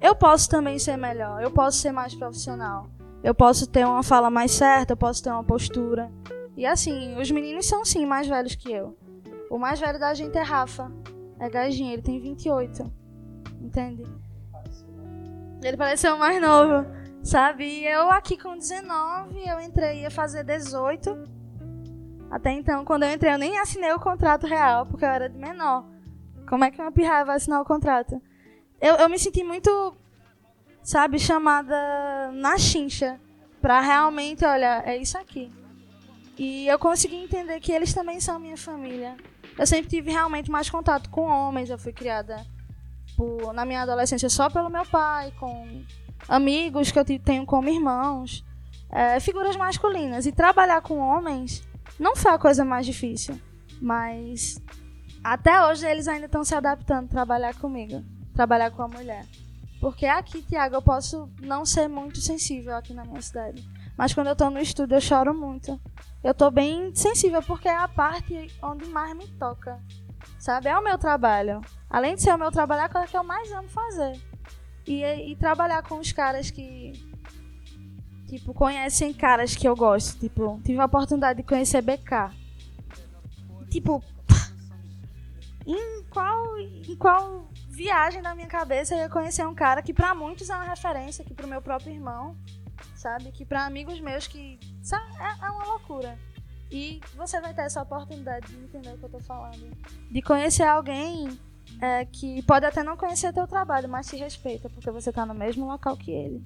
eu 0.00 0.14
posso 0.14 0.48
também 0.48 0.78
ser 0.78 0.96
melhor, 0.96 1.42
eu 1.42 1.50
posso 1.50 1.78
ser 1.78 1.92
mais 1.92 2.14
profissional, 2.14 2.88
eu 3.22 3.34
posso 3.34 3.68
ter 3.68 3.86
uma 3.86 4.02
fala 4.02 4.30
mais 4.30 4.50
certa, 4.50 4.92
eu 4.92 4.96
posso 4.96 5.22
ter 5.22 5.30
uma 5.30 5.44
postura. 5.44 6.10
E 6.56 6.66
assim, 6.66 7.20
os 7.20 7.30
meninos 7.30 7.66
são 7.66 7.84
sim 7.84 8.04
mais 8.04 8.26
velhos 8.26 8.54
que 8.54 8.70
eu. 8.70 8.96
O 9.48 9.58
mais 9.58 9.78
velho 9.78 9.98
da 9.98 10.12
gente 10.14 10.36
é 10.36 10.42
Rafa, 10.42 10.90
é 11.38 11.48
gajinho, 11.48 11.92
ele 11.92 12.02
tem 12.02 12.20
28. 12.20 12.90
Entende? 13.60 14.02
Ele 15.62 15.76
pareceu 15.76 16.18
mais 16.18 16.40
novo. 16.42 16.84
Sabe? 17.22 17.64
E 17.64 17.86
eu 17.86 18.10
aqui 18.10 18.36
com 18.36 18.56
19, 18.56 19.48
eu 19.48 19.60
entrei 19.60 20.04
a 20.04 20.10
fazer 20.10 20.44
18. 20.44 21.42
Até 22.30 22.50
então, 22.50 22.84
quando 22.84 23.04
eu 23.04 23.12
entrei, 23.12 23.32
eu 23.32 23.38
nem 23.38 23.58
assinei 23.58 23.92
o 23.92 24.00
contrato 24.00 24.46
real, 24.46 24.86
porque 24.86 25.04
eu 25.04 25.08
era 25.08 25.28
de 25.28 25.38
menor. 25.38 25.84
Como 26.48 26.64
é 26.64 26.70
que 26.70 26.80
uma 26.80 26.90
pirraia 26.90 27.24
vai 27.24 27.36
assinar 27.36 27.60
o 27.60 27.64
contrato? 27.64 28.20
Eu, 28.80 28.96
eu 28.96 29.08
me 29.08 29.18
senti 29.18 29.44
muito, 29.44 29.94
sabe, 30.82 31.18
chamada 31.18 32.30
na 32.32 32.58
chincha. 32.58 33.20
Pra 33.60 33.80
realmente, 33.80 34.44
olha, 34.44 34.82
é 34.84 34.96
isso 34.96 35.16
aqui. 35.16 35.52
E 36.36 36.66
eu 36.66 36.78
consegui 36.78 37.16
entender 37.16 37.60
que 37.60 37.70
eles 37.70 37.94
também 37.94 38.18
são 38.18 38.40
minha 38.40 38.56
família. 38.56 39.16
Eu 39.56 39.66
sempre 39.66 39.88
tive 39.88 40.10
realmente 40.10 40.50
mais 40.50 40.68
contato 40.68 41.08
com 41.10 41.26
homens. 41.26 41.70
Eu 41.70 41.78
fui 41.78 41.92
criada 41.92 42.44
por, 43.16 43.52
na 43.52 43.64
minha 43.64 43.82
adolescência 43.82 44.28
só 44.28 44.50
pelo 44.50 44.68
meu 44.68 44.84
pai, 44.86 45.32
com 45.38 45.84
amigos 46.28 46.90
que 46.90 46.98
eu 46.98 47.04
tenho 47.04 47.44
como 47.46 47.68
irmãos, 47.68 48.44
é, 48.90 49.18
figuras 49.20 49.56
masculinas. 49.56 50.26
E 50.26 50.32
trabalhar 50.32 50.80
com 50.82 50.98
homens 50.98 51.66
não 51.98 52.16
foi 52.16 52.32
a 52.32 52.38
coisa 52.38 52.64
mais 52.64 52.86
difícil, 52.86 53.40
mas 53.80 54.60
até 55.22 55.64
hoje 55.66 55.86
eles 55.86 56.08
ainda 56.08 56.26
estão 56.26 56.44
se 56.44 56.54
adaptando 56.54 57.06
a 57.06 57.10
trabalhar 57.10 57.54
comigo, 57.54 58.02
trabalhar 58.34 58.70
com 58.70 58.82
a 58.82 58.88
mulher. 58.88 59.24
Porque 59.80 60.06
aqui, 60.06 60.42
Tiago, 60.42 60.76
eu 60.76 60.82
posso 60.82 61.28
não 61.40 61.64
ser 61.64 61.88
muito 61.88 62.20
sensível 62.20 62.76
aqui 62.76 62.94
na 62.94 63.04
minha 63.04 63.20
cidade. 63.20 63.68
Mas 63.96 64.14
quando 64.14 64.28
eu 64.28 64.36
tô 64.36 64.48
no 64.48 64.60
estúdio, 64.60 64.96
eu 64.96 65.00
choro 65.00 65.34
muito. 65.34 65.80
Eu 66.22 66.32
tô 66.32 66.52
bem 66.52 66.94
sensível, 66.94 67.42
porque 67.42 67.68
é 67.68 67.76
a 67.76 67.88
parte 67.88 68.48
onde 68.62 68.84
mais 68.86 69.16
me 69.16 69.26
toca. 69.26 69.80
Sabe? 70.38 70.68
É 70.68 70.78
o 70.78 70.84
meu 70.84 70.96
trabalho. 70.98 71.60
Além 71.90 72.14
de 72.14 72.22
ser 72.22 72.32
o 72.32 72.38
meu 72.38 72.52
trabalho, 72.52 72.82
é 72.82 72.84
a 72.84 72.88
coisa 72.88 73.08
que 73.08 73.16
eu 73.16 73.24
mais 73.24 73.50
amo 73.50 73.68
fazer. 73.68 74.20
E, 74.86 75.02
e 75.04 75.36
trabalhar 75.36 75.82
com 75.82 75.98
os 75.98 76.12
caras 76.12 76.50
que. 76.50 76.92
Tipo, 78.28 78.54
conhecem 78.54 79.12
caras 79.12 79.54
que 79.54 79.68
eu 79.68 79.76
gosto. 79.76 80.18
Tipo, 80.18 80.60
tive 80.64 80.80
a 80.80 80.86
oportunidade 80.86 81.38
de 81.38 81.46
conhecer 81.46 81.82
BK. 81.82 82.30
Tipo, 83.70 84.02
em 85.66 86.04
qual, 86.10 86.58
em 86.58 86.96
qual 86.96 87.48
viagem 87.68 88.22
da 88.22 88.34
minha 88.34 88.46
cabeça 88.46 88.94
eu 88.94 88.98
ia 88.98 89.08
conhecer 89.08 89.46
um 89.46 89.54
cara 89.54 89.82
que 89.82 89.94
para 89.94 90.14
muitos 90.14 90.50
é 90.50 90.54
uma 90.54 90.64
referência, 90.64 91.24
que 91.24 91.34
pro 91.34 91.46
meu 91.46 91.62
próprio 91.62 91.92
irmão, 91.92 92.36
sabe? 92.94 93.32
Que 93.32 93.44
para 93.44 93.64
amigos 93.64 94.00
meus 94.00 94.26
que 94.26 94.58
sabe? 94.82 95.04
É, 95.18 95.46
é 95.46 95.50
uma 95.50 95.64
loucura. 95.64 96.18
E 96.70 97.00
você 97.14 97.40
vai 97.40 97.52
ter 97.52 97.62
essa 97.62 97.82
oportunidade 97.82 98.46
de 98.46 98.64
entender 98.64 98.94
o 98.94 98.98
que 98.98 99.04
eu 99.04 99.10
tô 99.10 99.20
falando. 99.20 99.70
De 100.10 100.22
conhecer 100.22 100.64
alguém 100.64 101.38
é, 101.80 102.04
que 102.04 102.42
pode 102.42 102.66
até 102.66 102.82
não 102.82 102.96
conhecer 102.96 103.32
teu 103.32 103.46
trabalho, 103.46 103.88
mas 103.88 104.06
te 104.06 104.16
respeita, 104.16 104.68
porque 104.70 104.90
você 104.90 105.12
tá 105.12 105.26
no 105.26 105.34
mesmo 105.34 105.66
local 105.66 105.96
que 105.96 106.10
ele. 106.10 106.44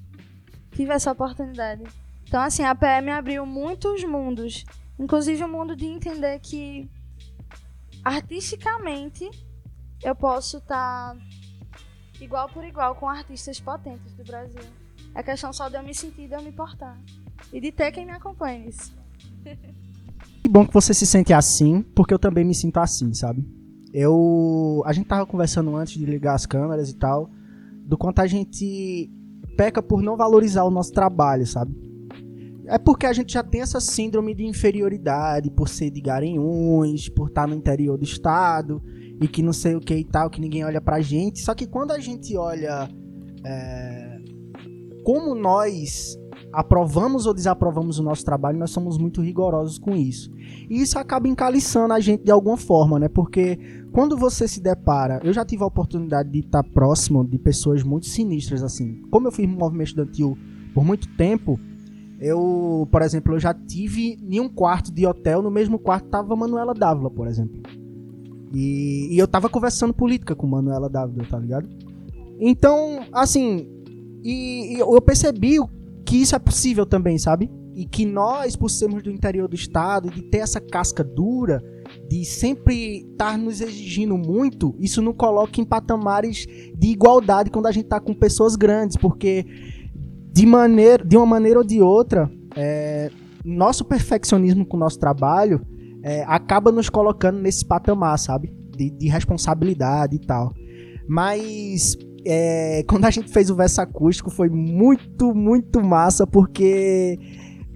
Tive 0.72 0.92
essa 0.92 1.12
oportunidade. 1.12 1.82
Então, 2.24 2.40
assim, 2.40 2.64
a 2.64 2.74
PM 2.74 3.10
abriu 3.10 3.46
muitos 3.46 4.04
mundos. 4.04 4.64
Inclusive 4.98 5.44
o 5.44 5.48
mundo 5.48 5.76
de 5.76 5.86
entender 5.86 6.38
que 6.40 6.90
artisticamente 8.04 9.28
eu 10.02 10.14
posso 10.14 10.58
estar 10.58 11.14
tá 11.14 11.20
igual 12.20 12.48
por 12.48 12.64
igual 12.64 12.94
com 12.94 13.08
artistas 13.08 13.60
potentes 13.60 14.12
do 14.14 14.24
Brasil. 14.24 14.62
É 15.14 15.22
questão 15.22 15.52
só 15.52 15.68
de 15.68 15.76
eu 15.76 15.82
me 15.82 15.94
sentir 15.94 16.28
de 16.28 16.34
eu 16.34 16.42
me 16.42 16.52
portar. 16.52 16.98
E 17.52 17.60
de 17.60 17.72
ter 17.72 17.92
quem 17.92 18.06
me 18.06 18.12
acompanhe 18.12 18.66
nisso. 18.66 18.94
Que 20.42 20.48
bom 20.48 20.66
que 20.66 20.72
você 20.72 20.94
se 20.94 21.06
sente 21.06 21.32
assim, 21.32 21.82
porque 21.82 22.12
eu 22.12 22.18
também 22.18 22.44
me 22.44 22.54
sinto 22.54 22.78
assim, 22.78 23.12
sabe? 23.12 23.55
Eu. 23.98 24.82
A 24.84 24.92
gente 24.92 25.06
tava 25.06 25.24
conversando 25.24 25.74
antes 25.74 25.94
de 25.94 26.04
ligar 26.04 26.34
as 26.34 26.44
câmeras 26.44 26.90
e 26.90 26.94
tal, 26.96 27.30
do 27.82 27.96
quanto 27.96 28.18
a 28.18 28.26
gente 28.26 29.10
peca 29.56 29.82
por 29.82 30.02
não 30.02 30.18
valorizar 30.18 30.64
o 30.64 30.70
nosso 30.70 30.92
trabalho, 30.92 31.46
sabe? 31.46 31.74
É 32.66 32.76
porque 32.76 33.06
a 33.06 33.12
gente 33.14 33.32
já 33.32 33.42
tem 33.42 33.62
essa 33.62 33.80
síndrome 33.80 34.34
de 34.34 34.44
inferioridade 34.44 35.50
por 35.50 35.66
ser 35.66 35.88
de 35.88 36.02
Garanhuns, 36.02 37.08
por 37.08 37.28
estar 37.28 37.48
no 37.48 37.54
interior 37.54 37.96
do 37.96 38.04
estado 38.04 38.82
e 39.18 39.26
que 39.26 39.42
não 39.42 39.54
sei 39.54 39.74
o 39.74 39.80
que 39.80 39.94
e 39.94 40.04
tal, 40.04 40.28
que 40.28 40.42
ninguém 40.42 40.62
olha 40.62 40.80
pra 40.80 41.00
gente. 41.00 41.40
Só 41.40 41.54
que 41.54 41.66
quando 41.66 41.92
a 41.92 41.98
gente 41.98 42.36
olha 42.36 42.90
é, 43.46 44.18
como 45.04 45.34
nós 45.34 46.18
aprovamos 46.56 47.26
ou 47.26 47.34
desaprovamos 47.34 47.98
o 47.98 48.02
nosso 48.02 48.24
trabalho, 48.24 48.58
nós 48.58 48.70
somos 48.70 48.96
muito 48.96 49.20
rigorosos 49.20 49.78
com 49.78 49.94
isso. 49.94 50.32
E 50.70 50.80
isso 50.80 50.98
acaba 50.98 51.28
encaliçando 51.28 51.92
a 51.92 52.00
gente 52.00 52.24
de 52.24 52.30
alguma 52.30 52.56
forma, 52.56 52.98
né? 52.98 53.08
Porque 53.08 53.58
quando 53.92 54.16
você 54.16 54.48
se 54.48 54.58
depara, 54.58 55.20
eu 55.22 55.34
já 55.34 55.44
tive 55.44 55.62
a 55.62 55.66
oportunidade 55.66 56.30
de 56.30 56.38
estar 56.38 56.64
próximo 56.64 57.22
de 57.28 57.38
pessoas 57.38 57.82
muito 57.82 58.06
sinistras 58.06 58.62
assim. 58.62 59.02
Como 59.10 59.28
eu 59.28 59.32
fiz 59.32 59.46
movimento 59.46 59.88
estudantil 59.88 60.38
por 60.72 60.82
muito 60.82 61.06
tempo, 61.14 61.60
eu, 62.18 62.88
por 62.90 63.02
exemplo, 63.02 63.34
eu 63.34 63.38
já 63.38 63.52
tive 63.52 64.18
em 64.26 64.40
um 64.40 64.48
quarto 64.48 64.90
de 64.90 65.06
hotel, 65.06 65.42
no 65.42 65.50
mesmo 65.50 65.78
quarto 65.78 66.08
tava 66.08 66.34
Manuela 66.34 66.72
Dávila, 66.72 67.10
por 67.10 67.28
exemplo. 67.28 67.60
E, 68.54 69.14
e 69.14 69.18
eu 69.18 69.28
tava 69.28 69.50
conversando 69.50 69.92
política 69.92 70.34
com 70.34 70.46
Manuela 70.46 70.88
Dávila, 70.88 71.26
tá 71.28 71.38
ligado? 71.38 71.68
Então, 72.40 73.00
assim, 73.12 73.68
e, 74.24 74.76
e 74.76 74.80
eu 74.80 75.02
percebi 75.02 75.58
que 76.06 76.16
isso 76.16 76.36
é 76.36 76.38
possível 76.38 76.86
também, 76.86 77.18
sabe? 77.18 77.50
E 77.74 77.84
que 77.84 78.06
nós, 78.06 78.54
por 78.54 78.70
sermos 78.70 79.02
do 79.02 79.10
interior 79.10 79.48
do 79.48 79.56
estado, 79.56 80.08
de 80.08 80.22
ter 80.22 80.38
essa 80.38 80.60
casca 80.60 81.02
dura, 81.02 81.60
de 82.08 82.24
sempre 82.24 83.00
estar 83.10 83.32
tá 83.32 83.36
nos 83.36 83.60
exigindo 83.60 84.16
muito, 84.16 84.74
isso 84.78 85.02
não 85.02 85.12
coloca 85.12 85.60
em 85.60 85.64
patamares 85.64 86.46
de 86.74 86.88
igualdade 86.88 87.50
quando 87.50 87.66
a 87.66 87.72
gente 87.72 87.86
tá 87.86 88.00
com 88.00 88.14
pessoas 88.14 88.54
grandes, 88.54 88.96
porque 88.96 89.44
de, 90.32 90.46
maneira, 90.46 91.04
de 91.04 91.16
uma 91.16 91.26
maneira 91.26 91.58
ou 91.58 91.64
de 91.64 91.82
outra, 91.82 92.30
é, 92.56 93.10
nosso 93.44 93.84
perfeccionismo 93.84 94.64
com 94.64 94.76
o 94.76 94.80
nosso 94.80 94.98
trabalho 94.98 95.60
é, 96.04 96.22
acaba 96.22 96.70
nos 96.70 96.88
colocando 96.88 97.40
nesse 97.40 97.64
patamar, 97.64 98.16
sabe? 98.18 98.54
De, 98.76 98.90
de 98.90 99.08
responsabilidade 99.08 100.16
e 100.16 100.20
tal. 100.20 100.54
Mas 101.08 101.96
é, 102.26 102.84
quando 102.88 103.04
a 103.04 103.10
gente 103.10 103.30
fez 103.30 103.50
o 103.50 103.54
verso 103.54 103.80
acústico 103.80 104.30
foi 104.30 104.48
muito, 104.48 105.34
muito 105.34 105.82
massa, 105.82 106.26
porque 106.26 107.18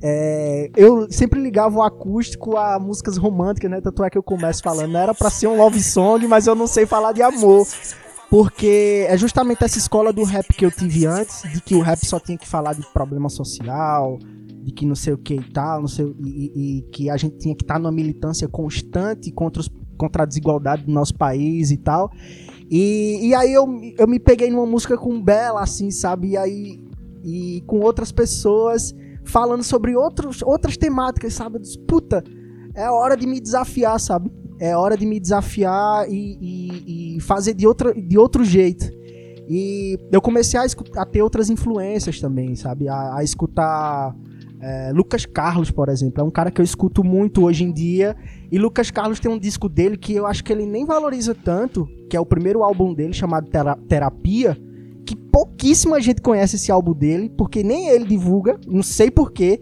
é, 0.02 0.70
eu 0.74 1.10
sempre 1.10 1.40
ligava 1.40 1.78
o 1.78 1.82
acústico 1.82 2.56
a 2.56 2.78
músicas 2.78 3.16
românticas, 3.16 3.70
né? 3.70 3.80
Tanto 3.80 4.02
é 4.02 4.10
que 4.10 4.16
eu 4.16 4.22
começo 4.22 4.62
falando, 4.62 4.96
era 4.96 5.14
pra 5.14 5.30
ser 5.30 5.46
um 5.46 5.56
love 5.56 5.80
song, 5.82 6.26
mas 6.26 6.46
eu 6.46 6.54
não 6.54 6.66
sei 6.66 6.86
falar 6.86 7.12
de 7.12 7.22
amor. 7.22 7.66
Porque 8.30 9.06
é 9.08 9.18
justamente 9.18 9.64
essa 9.64 9.76
escola 9.76 10.12
do 10.12 10.22
rap 10.22 10.46
que 10.54 10.64
eu 10.64 10.70
tive 10.70 11.04
antes, 11.04 11.42
de 11.52 11.60
que 11.60 11.74
o 11.74 11.80
rap 11.80 12.06
só 12.06 12.20
tinha 12.20 12.38
que 12.38 12.46
falar 12.48 12.74
de 12.74 12.86
problema 12.92 13.28
social, 13.28 14.18
de 14.62 14.72
que 14.72 14.86
não 14.86 14.94
sei 14.94 15.12
o 15.12 15.18
que 15.18 15.34
e 15.34 15.50
tal, 15.52 15.80
não 15.80 15.88
sei, 15.88 16.14
e, 16.20 16.78
e 16.78 16.82
que 16.92 17.10
a 17.10 17.16
gente 17.16 17.38
tinha 17.38 17.56
que 17.56 17.64
estar 17.64 17.74
tá 17.74 17.80
numa 17.80 17.90
militância 17.90 18.46
constante 18.46 19.32
contra, 19.32 19.60
os, 19.60 19.68
contra 19.98 20.22
a 20.22 20.26
desigualdade 20.26 20.84
do 20.84 20.92
nosso 20.92 21.14
país 21.14 21.70
e 21.72 21.76
tal. 21.76 22.10
E, 22.70 23.28
e 23.28 23.34
aí 23.34 23.52
eu, 23.52 23.66
eu 23.98 24.06
me 24.06 24.20
peguei 24.20 24.50
numa 24.50 24.66
música 24.66 24.96
com 24.96 25.20
Bela, 25.20 25.62
assim, 25.62 25.90
sabe? 25.90 26.30
E 26.30 26.36
aí. 26.36 26.80
E 27.22 27.62
com 27.66 27.80
outras 27.80 28.10
pessoas 28.10 28.94
falando 29.24 29.62
sobre 29.62 29.94
outros, 29.94 30.42
outras 30.42 30.76
temáticas, 30.76 31.34
sabe? 31.34 31.56
Eu 31.56 31.60
disse, 31.60 31.78
Puta, 31.80 32.24
é 32.74 32.88
hora 32.88 33.14
de 33.16 33.26
me 33.26 33.40
desafiar, 33.40 34.00
sabe? 34.00 34.30
é 34.60 34.76
hora 34.76 34.96
de 34.96 35.06
me 35.06 35.18
desafiar 35.18 36.06
e, 36.08 36.36
e, 36.38 37.16
e 37.16 37.20
fazer 37.20 37.54
de, 37.54 37.66
outra, 37.66 37.94
de 37.94 38.18
outro 38.18 38.44
jeito. 38.44 38.90
E 39.48 39.98
eu 40.12 40.20
comecei 40.20 40.60
a, 40.60 40.66
escutar, 40.66 41.00
a 41.00 41.06
ter 41.06 41.22
outras 41.22 41.48
influências 41.48 42.20
também, 42.20 42.54
sabe? 42.54 42.86
A, 42.86 43.16
a 43.16 43.24
escutar 43.24 44.14
é, 44.60 44.92
Lucas 44.92 45.24
Carlos, 45.24 45.70
por 45.70 45.88
exemplo. 45.88 46.20
É 46.20 46.24
um 46.24 46.30
cara 46.30 46.50
que 46.50 46.60
eu 46.60 46.64
escuto 46.64 47.02
muito 47.02 47.44
hoje 47.44 47.64
em 47.64 47.72
dia. 47.72 48.14
E 48.52 48.58
Lucas 48.58 48.90
Carlos 48.90 49.18
tem 49.18 49.30
um 49.30 49.38
disco 49.38 49.68
dele 49.68 49.96
que 49.96 50.14
eu 50.14 50.26
acho 50.26 50.44
que 50.44 50.52
ele 50.52 50.66
nem 50.66 50.84
valoriza 50.84 51.34
tanto, 51.34 51.88
que 52.08 52.16
é 52.16 52.20
o 52.20 52.26
primeiro 52.26 52.62
álbum 52.62 52.92
dele, 52.92 53.12
chamado 53.12 53.48
Terapia. 53.88 54.56
Que 55.06 55.16
pouquíssima 55.16 56.00
gente 56.00 56.20
conhece 56.20 56.56
esse 56.56 56.70
álbum 56.70 56.92
dele, 56.92 57.30
porque 57.30 57.62
nem 57.62 57.88
ele 57.88 58.04
divulga, 58.04 58.60
não 58.66 58.82
sei 58.82 59.10
porquê. 59.10 59.60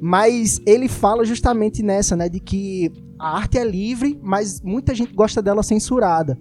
Mas 0.00 0.60
ele 0.64 0.88
fala 0.88 1.24
justamente 1.24 1.82
nessa, 1.82 2.16
né? 2.16 2.28
De 2.28 2.40
que 2.40 2.90
a 3.18 3.36
arte 3.36 3.58
é 3.58 3.64
livre, 3.64 4.18
mas 4.22 4.62
muita 4.62 4.94
gente 4.94 5.12
gosta 5.12 5.42
dela 5.42 5.62
censurada. 5.62 6.38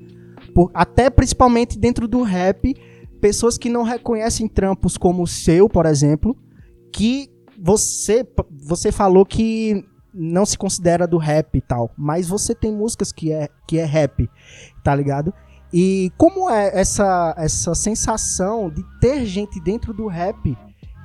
Por, 0.53 0.71
até 0.73 1.09
principalmente 1.09 1.77
dentro 1.77 2.07
do 2.07 2.21
rap, 2.21 2.73
pessoas 3.19 3.57
que 3.57 3.69
não 3.69 3.83
reconhecem 3.83 4.47
trampos 4.47 4.97
como 4.97 5.23
o 5.23 5.27
seu, 5.27 5.67
por 5.67 5.85
exemplo, 5.85 6.37
que 6.93 7.29
você 7.61 8.25
você 8.49 8.91
falou 8.91 9.25
que 9.25 9.85
não 10.13 10.45
se 10.45 10.57
considera 10.57 11.07
do 11.07 11.17
rap 11.17 11.55
e 11.55 11.61
tal, 11.61 11.91
mas 11.97 12.27
você 12.27 12.55
tem 12.55 12.71
músicas 12.71 13.11
que 13.11 13.31
é 13.31 13.49
que 13.67 13.77
é 13.77 13.85
rap, 13.85 14.29
tá 14.83 14.95
ligado? 14.95 15.33
E 15.71 16.11
como 16.17 16.49
é 16.49 16.79
essa 16.79 17.35
essa 17.37 17.75
sensação 17.75 18.69
de 18.69 18.83
ter 18.99 19.25
gente 19.25 19.59
dentro 19.59 19.93
do 19.93 20.07
rap 20.07 20.57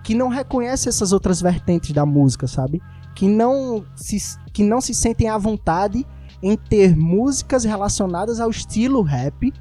que 0.02 0.14
não 0.14 0.28
reconhece 0.28 0.88
essas 0.88 1.12
outras 1.12 1.40
vertentes 1.40 1.92
da 1.92 2.04
música, 2.04 2.46
sabe? 2.46 2.82
Que 3.14 3.28
não 3.28 3.84
se, 3.94 4.18
que 4.52 4.62
não 4.62 4.80
se 4.80 4.94
sentem 4.94 5.28
à 5.28 5.38
vontade 5.38 6.06
em 6.42 6.56
ter 6.56 6.96
músicas 6.96 7.64
relacionadas 7.64 8.40
ao 8.40 8.50
estilo 8.50 9.02
rap, 9.02 9.52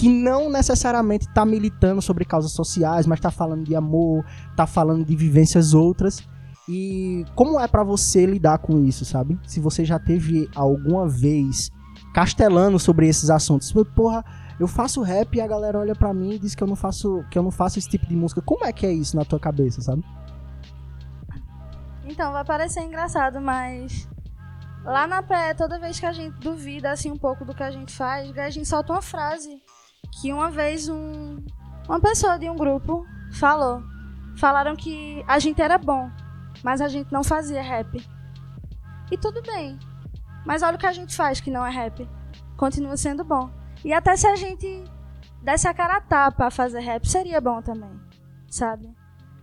que 0.00 0.08
não 0.08 0.48
necessariamente 0.48 1.26
está 1.26 1.44
militando 1.44 2.00
sobre 2.00 2.24
causas 2.24 2.52
sociais, 2.52 3.06
mas 3.06 3.18
está 3.18 3.30
falando 3.30 3.64
de 3.64 3.76
amor, 3.76 4.24
está 4.50 4.66
falando 4.66 5.04
de 5.04 5.14
vivências 5.14 5.74
outras. 5.74 6.26
E 6.66 7.22
como 7.34 7.60
é 7.60 7.68
para 7.68 7.84
você 7.84 8.24
lidar 8.24 8.56
com 8.60 8.82
isso, 8.82 9.04
sabe? 9.04 9.38
Se 9.46 9.60
você 9.60 9.84
já 9.84 9.98
teve 9.98 10.48
alguma 10.56 11.06
vez 11.06 11.70
castelando 12.14 12.78
sobre 12.78 13.08
esses 13.08 13.28
assuntos, 13.28 13.70
porra, 13.94 14.24
eu 14.58 14.66
faço 14.66 15.02
rap 15.02 15.34
e 15.36 15.40
a 15.42 15.46
galera 15.46 15.78
olha 15.78 15.94
para 15.94 16.14
mim 16.14 16.32
e 16.32 16.38
diz 16.38 16.54
que 16.54 16.62
eu 16.62 16.66
não 16.66 16.76
faço 16.76 17.22
que 17.30 17.38
eu 17.38 17.42
não 17.42 17.50
faço 17.50 17.78
esse 17.78 17.90
tipo 17.90 18.06
de 18.06 18.16
música. 18.16 18.40
Como 18.40 18.64
é 18.64 18.72
que 18.72 18.86
é 18.86 18.92
isso 18.94 19.14
na 19.14 19.24
tua 19.26 19.38
cabeça, 19.38 19.82
sabe? 19.82 20.02
Então, 22.06 22.32
vai 22.32 22.44
parecer 22.46 22.80
engraçado, 22.80 23.38
mas 23.38 24.08
lá 24.82 25.06
na 25.06 25.22
pé, 25.22 25.52
toda 25.52 25.78
vez 25.78 26.00
que 26.00 26.06
a 26.06 26.12
gente 26.12 26.40
duvida 26.40 26.90
assim 26.90 27.10
um 27.10 27.18
pouco 27.18 27.44
do 27.44 27.54
que 27.54 27.62
a 27.62 27.70
gente 27.70 27.92
faz, 27.94 28.34
a 28.38 28.48
gente 28.48 28.66
solta 28.66 28.94
uma 28.94 29.02
frase 29.02 29.60
que 30.12 30.32
uma 30.32 30.50
vez 30.50 30.88
um 30.88 31.38
uma 31.88 32.00
pessoa 32.00 32.38
de 32.38 32.48
um 32.48 32.56
grupo 32.56 33.04
falou. 33.32 33.82
Falaram 34.36 34.76
que 34.76 35.24
a 35.26 35.38
gente 35.38 35.60
era 35.60 35.76
bom, 35.76 36.08
mas 36.62 36.80
a 36.80 36.88
gente 36.88 37.12
não 37.12 37.24
fazia 37.24 37.60
rap. 37.60 38.00
E 39.10 39.18
tudo 39.18 39.42
bem. 39.42 39.76
Mas 40.46 40.62
olha 40.62 40.76
o 40.76 40.78
que 40.78 40.86
a 40.86 40.92
gente 40.92 41.16
faz 41.16 41.40
que 41.40 41.50
não 41.50 41.66
é 41.66 41.70
rap. 41.70 42.08
Continua 42.56 42.96
sendo 42.96 43.24
bom. 43.24 43.50
E 43.84 43.92
até 43.92 44.16
se 44.16 44.26
a 44.26 44.36
gente 44.36 44.84
desse 45.42 45.66
a 45.66 45.74
cara 45.74 45.96
a 45.96 46.00
tapa 46.00 46.46
a 46.46 46.50
fazer 46.50 46.80
rap, 46.80 47.08
seria 47.08 47.40
bom 47.40 47.60
também. 47.60 48.00
Sabe? 48.48 48.94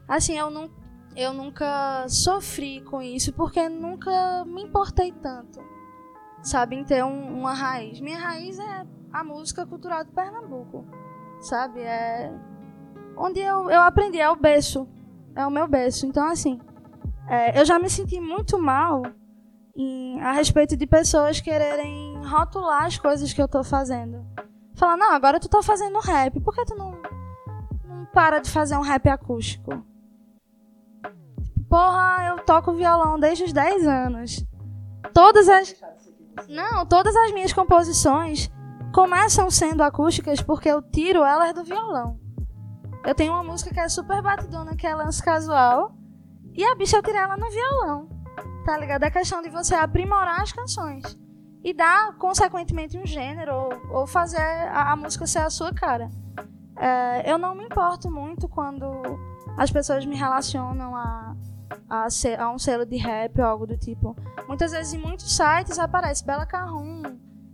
Assim, 0.07 0.37
eu, 0.37 0.49
não, 0.49 0.69
eu 1.15 1.33
nunca 1.33 2.07
sofri 2.07 2.81
com 2.81 3.01
isso 3.01 3.33
porque 3.33 3.67
nunca 3.67 4.45
me 4.45 4.63
importei 4.63 5.11
tanto. 5.11 5.59
Sabe? 6.41 6.75
Em 6.75 6.83
ter 6.83 7.03
um, 7.03 7.39
uma 7.39 7.53
raiz. 7.53 7.99
Minha 7.99 8.19
raiz 8.19 8.57
é 8.59 8.85
a 9.11 9.23
música 9.23 9.65
cultural 9.65 10.03
de 10.03 10.11
Pernambuco. 10.11 10.85
Sabe? 11.41 11.81
É. 11.81 12.31
Onde 13.17 13.39
eu, 13.39 13.69
eu 13.69 13.81
aprendi, 13.81 14.19
é 14.19 14.29
o 14.29 14.35
berço. 14.35 14.87
É 15.35 15.45
o 15.45 15.51
meu 15.51 15.67
berço. 15.67 16.05
Então, 16.05 16.27
assim. 16.27 16.59
É, 17.27 17.59
eu 17.59 17.65
já 17.65 17.77
me 17.77 17.89
senti 17.89 18.21
muito 18.21 18.57
mal 18.57 19.03
em, 19.75 20.19
a 20.21 20.31
respeito 20.31 20.77
de 20.77 20.87
pessoas 20.87 21.41
quererem 21.41 22.25
rotular 22.25 22.85
as 22.85 22.97
coisas 22.97 23.31
que 23.33 23.41
eu 23.41 23.47
tô 23.47 23.63
fazendo. 23.63 24.25
Falar, 24.75 24.97
não, 24.97 25.11
agora 25.11 25.39
tu 25.39 25.49
tá 25.49 25.61
fazendo 25.61 25.99
rap, 25.99 26.39
por 26.39 26.53
que 26.53 26.65
tu 26.65 26.75
não, 26.75 26.91
não 27.85 28.05
para 28.05 28.39
de 28.39 28.49
fazer 28.49 28.77
um 28.77 28.81
rap 28.81 29.07
acústico? 29.09 29.83
Porra, 31.69 32.27
eu 32.29 32.39
toco 32.45 32.73
violão 32.73 33.19
desde 33.19 33.43
os 33.43 33.53
10 33.53 33.87
anos. 33.87 34.45
Todas 35.13 35.49
as. 35.49 35.75
Não, 36.47 36.85
todas 36.85 37.15
as 37.15 37.33
minhas 37.33 37.53
composições 37.53 38.49
começam 38.93 39.49
sendo 39.49 39.83
acústicas 39.83 40.41
porque 40.41 40.69
eu 40.69 40.81
tiro 40.81 41.23
elas 41.23 41.53
do 41.53 41.63
violão. 41.63 42.19
Eu 43.05 43.15
tenho 43.15 43.33
uma 43.33 43.43
música 43.43 43.73
que 43.73 43.79
é 43.79 43.87
super 43.87 44.21
batidona, 44.21 44.75
que 44.75 44.85
é 44.85 44.95
Lance 44.95 45.23
Casual, 45.23 45.95
e 46.53 46.63
a 46.63 46.75
bicha 46.75 46.97
eu 46.97 47.03
tirei 47.03 47.21
ela 47.21 47.37
no 47.37 47.49
violão 47.49 48.17
tá 48.67 48.77
ligado? 48.77 49.03
É 49.03 49.09
questão 49.09 49.41
de 49.41 49.49
você 49.49 49.73
aprimorar 49.73 50.41
as 50.41 50.51
canções 50.51 51.17
e 51.63 51.73
dar, 51.73 52.17
consequentemente, 52.17 52.97
um 52.97 53.05
gênero 53.05 53.53
ou, 53.55 53.99
ou 53.99 54.07
fazer 54.07 54.41
a, 54.41 54.91
a, 54.91 54.95
música 54.97 55.25
ser 55.25 55.39
a 55.39 55.49
sua 55.49 55.73
cara. 55.73 56.09
É, 56.75 57.31
eu 57.31 57.37
não 57.37 57.55
me 57.55 57.63
importo 57.63 58.11
muito 58.11 58.49
quando 58.49 58.85
as 59.57 59.71
pessoas 59.71 60.05
me 60.05 60.17
relacionam 60.17 60.93
a, 60.93 61.33
a, 61.89 62.07
a, 62.39 62.51
um 62.51 62.59
selo 62.59 62.85
de 62.85 62.97
rap 62.97 63.39
ou 63.39 63.45
algo 63.45 63.67
do 63.67 63.77
tipo. 63.77 64.15
Muitas 64.47 64.71
vezes 64.71 64.93
em 64.93 64.97
muitos 64.97 65.35
sites 65.35 65.79
aparece 65.79 66.25
Bela 66.25 66.45
Carrum, 66.45 67.01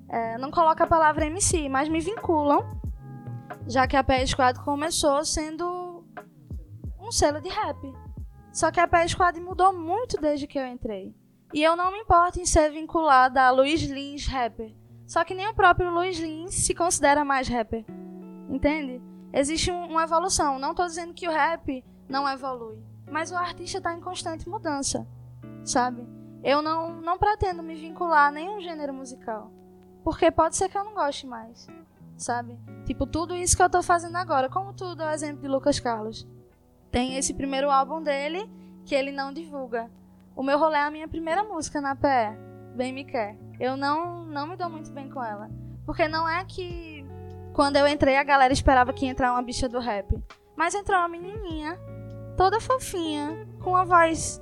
é, 0.10 0.38
não 0.38 0.52
coloca 0.52 0.84
a 0.84 0.88
palavra 0.88 1.26
MC, 1.26 1.68
mas 1.68 1.90
me 1.90 2.00
vinculam, 2.00 2.64
já 3.68 3.88
que 3.88 3.98
a 3.98 4.04
Pé 4.04 4.26
Squad 4.26 4.60
começou 4.60 5.26
sendo 5.26 6.06
um 7.00 7.12
selo 7.12 7.42
de 7.42 7.50
rap. 7.50 7.78
Só 8.52 8.70
que 8.72 8.80
a 8.80 8.88
Pé 8.88 9.08
Squad 9.08 9.40
mudou 9.40 9.74
muito 9.74 10.22
desde 10.22 10.46
que 10.46 10.60
eu 10.60 10.68
entrei. 10.68 11.16
E 11.54 11.64
eu 11.64 11.76
não 11.76 11.92
me 11.92 12.00
importo 12.00 12.40
em 12.40 12.46
ser 12.46 12.72
vinculada 12.72 13.42
a 13.42 13.52
Luiz 13.52 13.82
Lins 13.82 14.28
rapper. 14.28 14.76
Só 15.08 15.24
que 15.24 15.34
nem 15.34 15.48
o 15.48 15.54
próprio 15.56 15.92
Luiz 15.92 16.18
Lins 16.20 16.54
se 16.54 16.74
considera 16.74 17.26
mais 17.26 17.48
rapper. 17.48 17.84
Entende? 18.50 19.02
Existe 19.34 19.72
um, 19.72 19.86
uma 19.88 20.04
evolução. 20.04 20.60
Não 20.60 20.72
estou 20.72 20.86
dizendo 20.86 21.14
que 21.14 21.28
o 21.28 21.32
rap 21.32 21.84
não 22.08 22.30
evolui. 22.30 22.93
Mas 23.14 23.32
o 23.32 23.36
artista 23.36 23.78
está 23.78 23.94
em 23.94 24.02
constante 24.02 24.50
mudança. 24.50 25.08
Sabe? 25.64 26.04
Eu 26.44 26.64
não, 26.64 27.00
não 27.00 27.20
pretendo 27.20 27.62
me 27.62 27.76
vincular 27.76 28.30
a 28.30 28.32
nenhum 28.32 28.60
gênero 28.60 28.92
musical. 28.92 29.52
Porque 30.04 30.32
pode 30.32 30.58
ser 30.58 30.68
que 30.68 30.76
eu 30.76 30.84
não 30.84 30.96
goste 30.96 31.28
mais. 31.28 31.68
Sabe? 32.18 32.58
Tipo, 32.86 33.06
tudo 33.06 33.36
isso 33.36 33.56
que 33.56 33.62
eu 33.62 33.68
estou 33.68 33.84
fazendo 33.84 34.16
agora. 34.16 34.50
Como 34.50 34.74
tudo 34.74 35.04
é 35.04 35.06
o 35.06 35.12
exemplo 35.12 35.44
de 35.44 35.48
Lucas 35.48 35.80
Carlos 35.80 36.28
tem 36.90 37.16
esse 37.16 37.36
primeiro 37.36 37.70
álbum 37.70 38.02
dele 38.02 38.50
que 38.84 38.96
ele 38.96 39.12
não 39.12 39.32
divulga. 39.32 39.92
O 40.36 40.42
meu 40.42 40.58
rolê 40.58 40.78
é 40.78 40.82
a 40.82 40.92
minha 40.92 41.08
primeira 41.08 41.44
música 41.44 41.80
na 41.80 41.96
PE, 41.96 42.36
Bem 42.76 42.92
Me 42.92 43.04
Quer. 43.04 43.38
Eu 43.60 43.78
não, 43.78 44.26
não 44.26 44.48
me 44.48 44.56
dou 44.56 44.72
muito 44.72 44.92
bem 44.92 45.08
com 45.08 45.24
ela. 45.24 45.52
Porque 45.86 46.08
não 46.08 46.28
é 46.28 46.44
que 46.46 47.06
quando 47.54 47.78
eu 47.78 47.88
entrei 47.88 48.18
a 48.18 48.24
galera 48.24 48.52
esperava 48.52 48.92
que 48.92 49.06
ia 49.06 49.12
entrar 49.12 49.32
uma 49.32 49.42
bicha 49.44 49.70
do 49.70 49.80
rap. 49.80 50.20
Mas 50.56 50.74
entrou 50.74 50.98
uma 51.00 51.08
menininha, 51.08 51.80
toda 52.36 52.60
fofinha, 52.60 53.48
com 53.62 53.72
uma 53.72 53.86
voz 53.86 54.42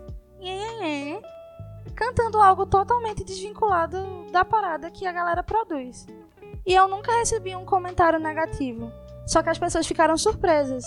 cantando 1.96 2.42
algo 2.42 2.66
totalmente 2.66 3.24
desvinculado 3.24 4.26
da 4.32 4.44
parada 4.44 4.90
que 4.90 5.06
a 5.06 5.12
galera 5.12 5.44
produz. 5.44 6.08
E 6.66 6.74
eu 6.74 6.88
nunca 6.88 7.12
recebi 7.18 7.56
um 7.56 7.66
comentário 7.66 8.20
negativo. 8.20 8.92
Só 9.28 9.44
que 9.44 9.50
as 9.50 9.60
pessoas 9.60 9.88
ficaram 9.88 10.18
surpresas 10.18 10.84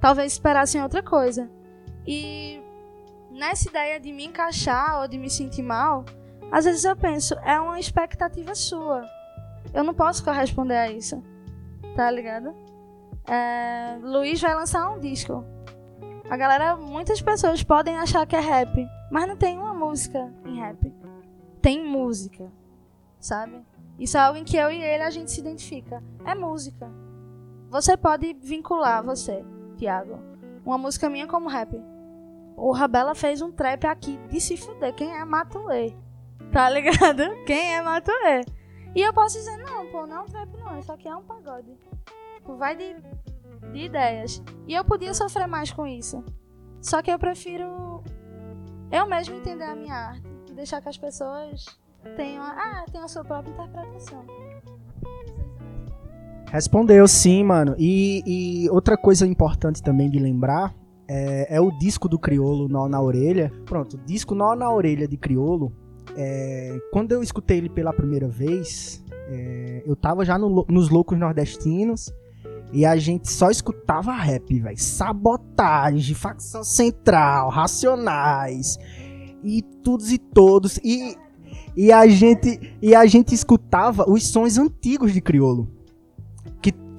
talvez 0.00 0.32
esperassem 0.32 0.82
outra 0.82 1.02
coisa. 1.02 1.48
E 2.06 2.62
nessa 3.30 3.68
ideia 3.68 4.00
de 4.00 4.10
me 4.12 4.24
encaixar 4.24 5.00
ou 5.00 5.08
de 5.08 5.18
me 5.18 5.28
sentir 5.28 5.62
mal, 5.62 6.04
às 6.50 6.64
vezes 6.64 6.84
eu 6.84 6.96
penso, 6.96 7.34
é 7.44 7.60
uma 7.60 7.78
expectativa 7.78 8.54
sua. 8.54 9.04
Eu 9.72 9.84
não 9.84 9.94
posso 9.94 10.24
corresponder 10.24 10.76
a 10.76 10.90
isso. 10.90 11.22
Tá 11.94 12.10
ligado? 12.10 12.54
É, 13.28 13.98
Luiz 14.02 14.40
vai 14.40 14.54
lançar 14.54 14.90
um 14.90 14.98
disco. 14.98 15.44
A 16.30 16.36
galera, 16.36 16.76
muitas 16.76 17.20
pessoas 17.20 17.60
podem 17.64 17.98
achar 17.98 18.24
que 18.24 18.36
é 18.36 18.40
rap, 18.40 18.88
mas 19.10 19.26
não 19.26 19.36
tem 19.36 19.58
uma 19.58 19.74
música 19.74 20.32
em 20.44 20.60
rap. 20.60 20.94
Tem 21.60 21.84
música, 21.84 22.48
sabe? 23.18 23.60
Isso 23.98 24.16
é 24.16 24.20
algo 24.20 24.38
em 24.38 24.44
que 24.44 24.56
eu 24.56 24.70
e 24.70 24.80
ele 24.80 25.02
a 25.02 25.10
gente 25.10 25.28
se 25.32 25.40
identifica. 25.40 26.00
É 26.24 26.32
música. 26.32 26.88
Você 27.68 27.96
pode 27.96 28.32
vincular 28.34 29.02
você 29.02 29.44
Thiago. 29.76 30.20
Uma 30.64 30.78
música 30.78 31.10
minha 31.10 31.26
como 31.26 31.48
rap. 31.48 31.76
O 32.56 32.70
Rabela 32.70 33.16
fez 33.16 33.42
um 33.42 33.50
trap 33.50 33.84
aqui 33.88 34.16
de 34.28 34.40
se 34.40 34.56
fuder. 34.56 34.94
Quem 34.94 35.12
é 35.12 35.24
Matuê? 35.24 35.96
Tá 36.52 36.70
ligado? 36.70 37.24
Quem 37.44 37.74
é 37.74 37.82
Matuê? 37.82 38.44
E 38.94 39.02
eu 39.02 39.12
posso 39.12 39.36
dizer, 39.36 39.56
não, 39.56 39.84
pô, 39.88 40.06
não 40.06 40.18
é 40.18 40.20
um 40.20 40.26
trap 40.26 40.56
não. 40.56 40.78
Isso 40.78 40.92
aqui 40.92 41.08
é 41.08 41.16
um 41.16 41.24
pagode. 41.24 41.76
Tipo, 42.36 42.54
vai 42.54 42.76
de, 42.76 42.94
de 43.72 43.86
ideias. 43.86 44.42
E 44.66 44.74
eu 44.74 44.84
podia 44.84 45.14
sofrer 45.14 45.46
mais 45.46 45.70
com 45.72 45.86
isso. 45.86 46.24
Só 46.80 47.02
que 47.02 47.10
eu 47.10 47.18
prefiro 47.18 48.02
eu 48.90 49.06
mesmo 49.08 49.36
entender 49.36 49.64
a 49.64 49.76
minha 49.76 49.94
arte. 49.94 50.28
E 50.50 50.52
deixar 50.52 50.80
que 50.80 50.88
as 50.88 50.98
pessoas 50.98 51.64
tenham, 52.16 52.42
ah, 52.42 52.84
tenham 52.90 53.04
a 53.04 53.08
sua 53.08 53.24
própria 53.24 53.52
interpretação. 53.52 54.24
Respondeu 56.50 57.06
sim, 57.06 57.44
mano. 57.44 57.76
E, 57.78 58.22
e, 58.26 58.70
outra 58.70 58.96
coisa 58.96 59.24
importante 59.24 59.80
também 59.80 60.10
de 60.10 60.18
lembrar 60.18 60.74
é, 61.06 61.56
é 61.56 61.60
o 61.60 61.70
disco 61.78 62.08
do 62.08 62.18
Criolo 62.18 62.68
Nó 62.68 62.88
na 62.88 63.00
Orelha. 63.00 63.52
Pronto, 63.64 63.96
disco 63.98 64.34
Nó 64.34 64.56
na 64.56 64.72
Orelha 64.72 65.06
de 65.06 65.16
Criolo. 65.16 65.72
É, 66.16 66.76
quando 66.92 67.12
eu 67.12 67.22
escutei 67.22 67.58
ele 67.58 67.68
pela 67.68 67.92
primeira 67.92 68.26
vez, 68.26 69.04
é, 69.28 69.84
eu 69.86 69.94
tava 69.94 70.24
já 70.24 70.36
no, 70.36 70.66
nos 70.68 70.88
Loucos 70.88 71.16
Nordestinos 71.16 72.12
e 72.72 72.86
a 72.86 72.96
gente 72.96 73.30
só 73.30 73.50
escutava 73.50 74.12
rap, 74.12 74.58
velho. 74.58 74.78
Sabotagem, 74.78 76.14
facção 76.14 76.62
central, 76.62 77.50
racionais 77.50 78.78
e 79.42 79.62
todos 79.62 80.12
e 80.12 80.18
todos. 80.18 80.78
E, 80.84 81.16
e, 81.76 81.92
a 81.92 82.06
gente, 82.06 82.76
e 82.80 82.94
a 82.94 83.06
gente 83.06 83.34
escutava 83.34 84.08
os 84.08 84.26
sons 84.26 84.58
antigos 84.58 85.12
de 85.12 85.20
Criolo 85.20 85.80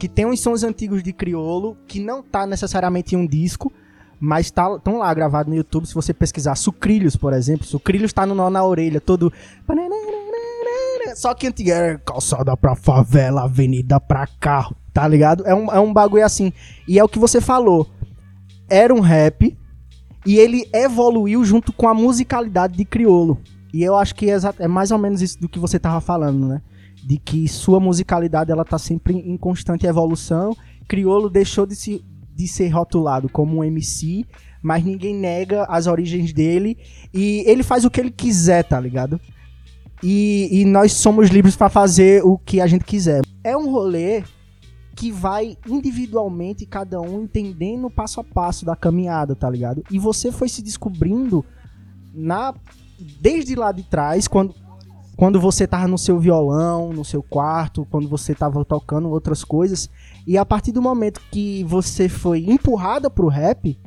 que 0.01 0.09
tem 0.09 0.25
uns 0.25 0.39
sons 0.39 0.63
antigos 0.63 1.03
de 1.03 1.13
criolo 1.13 1.77
que 1.85 1.99
não 1.99 2.23
tá 2.23 2.47
necessariamente 2.47 3.13
em 3.13 3.19
um 3.19 3.27
disco, 3.27 3.71
mas 4.19 4.49
tá, 4.49 4.79
tão 4.79 4.97
lá 4.97 5.13
gravado 5.13 5.47
no 5.51 5.55
YouTube, 5.55 5.85
se 5.85 5.93
você 5.93 6.11
pesquisar 6.11 6.55
Sucrilhos, 6.55 7.15
por 7.15 7.33
exemplo, 7.33 7.67
Sucrilhos 7.67 8.11
tá 8.11 8.25
no 8.25 8.33
nó 8.33 8.49
na 8.49 8.65
orelha, 8.65 8.99
todo 8.99 9.31
só 11.15 11.35
que 11.35 11.45
antiga 11.45 11.75
era 11.75 11.99
calçada 11.99 12.57
pra 12.57 12.75
favela, 12.75 13.43
avenida 13.43 13.99
pra 13.99 14.25
carro, 14.39 14.75
tá 14.93 15.07
ligado? 15.07 15.45
É 15.45 15.53
um, 15.53 15.71
é 15.71 15.79
um 15.79 15.93
bagulho 15.93 16.25
assim. 16.25 16.51
E 16.87 16.99
é 16.99 17.03
o 17.03 17.09
que 17.09 17.19
você 17.19 17.39
falou. 17.39 17.87
Era 18.69 18.93
um 18.93 18.99
rap 18.99 19.57
e 20.25 20.37
ele 20.37 20.67
evoluiu 20.73 21.43
junto 21.43 21.73
com 21.73 21.87
a 21.87 21.93
musicalidade 21.93 22.77
de 22.77 22.85
criolo. 22.85 23.39
E 23.73 23.83
eu 23.83 23.95
acho 23.95 24.15
que 24.15 24.29
é, 24.29 24.37
é 24.59 24.67
mais 24.67 24.91
ou 24.91 24.97
menos 24.97 25.21
isso 25.21 25.39
do 25.39 25.49
que 25.49 25.59
você 25.59 25.79
tava 25.79 26.01
falando, 26.01 26.47
né? 26.47 26.61
de 27.03 27.17
que 27.17 27.47
sua 27.47 27.79
musicalidade 27.79 28.51
ela 28.51 28.63
tá 28.63 28.77
sempre 28.77 29.13
em 29.13 29.37
constante 29.37 29.87
evolução. 29.87 30.55
Criolo 30.87 31.29
deixou 31.29 31.65
de, 31.65 31.75
se, 31.75 32.03
de 32.35 32.47
ser 32.47 32.69
rotulado 32.69 33.27
como 33.29 33.57
um 33.57 33.63
MC, 33.63 34.25
mas 34.61 34.83
ninguém 34.83 35.15
nega 35.15 35.65
as 35.65 35.87
origens 35.87 36.31
dele 36.31 36.77
e 37.13 37.43
ele 37.47 37.63
faz 37.63 37.85
o 37.85 37.89
que 37.89 37.99
ele 37.99 38.11
quiser, 38.11 38.63
tá 38.63 38.79
ligado? 38.79 39.19
E, 40.03 40.49
e 40.51 40.65
nós 40.65 40.93
somos 40.93 41.29
livres 41.29 41.55
para 41.55 41.69
fazer 41.69 42.23
o 42.23 42.37
que 42.37 42.59
a 42.61 42.67
gente 42.67 42.85
quiser. 42.85 43.21
É 43.43 43.55
um 43.55 43.69
rolê 43.69 44.23
que 45.01 45.11
vai 45.11 45.57
individualmente 45.67 46.63
cada 46.63 47.01
um 47.01 47.23
entendendo 47.23 47.89
passo 47.89 48.19
a 48.19 48.23
passo 48.23 48.63
da 48.63 48.75
caminhada, 48.75 49.35
tá 49.35 49.49
ligado? 49.49 49.83
E 49.89 49.97
você 49.97 50.31
foi 50.31 50.47
se 50.47 50.61
descobrindo 50.61 51.43
na 52.13 52.53
desde 53.19 53.55
lá 53.55 53.71
de 53.71 53.81
trás, 53.81 54.27
quando 54.27 54.53
quando 55.17 55.41
você 55.41 55.65
tava 55.65 55.87
no 55.87 55.97
seu 55.97 56.19
violão, 56.19 56.93
no 56.93 57.03
seu 57.03 57.23
quarto, 57.23 57.87
quando 57.89 58.07
você 58.07 58.35
tava 58.35 58.63
tocando 58.63 59.09
outras 59.09 59.43
coisas, 59.43 59.89
e 60.27 60.37
a 60.37 60.45
partir 60.45 60.71
do 60.71 60.83
momento 60.83 61.19
que 61.31 61.63
você 61.63 62.07
foi 62.07 62.45
empurrada 62.47 63.09
pro 63.09 63.27
rap, 63.27 63.79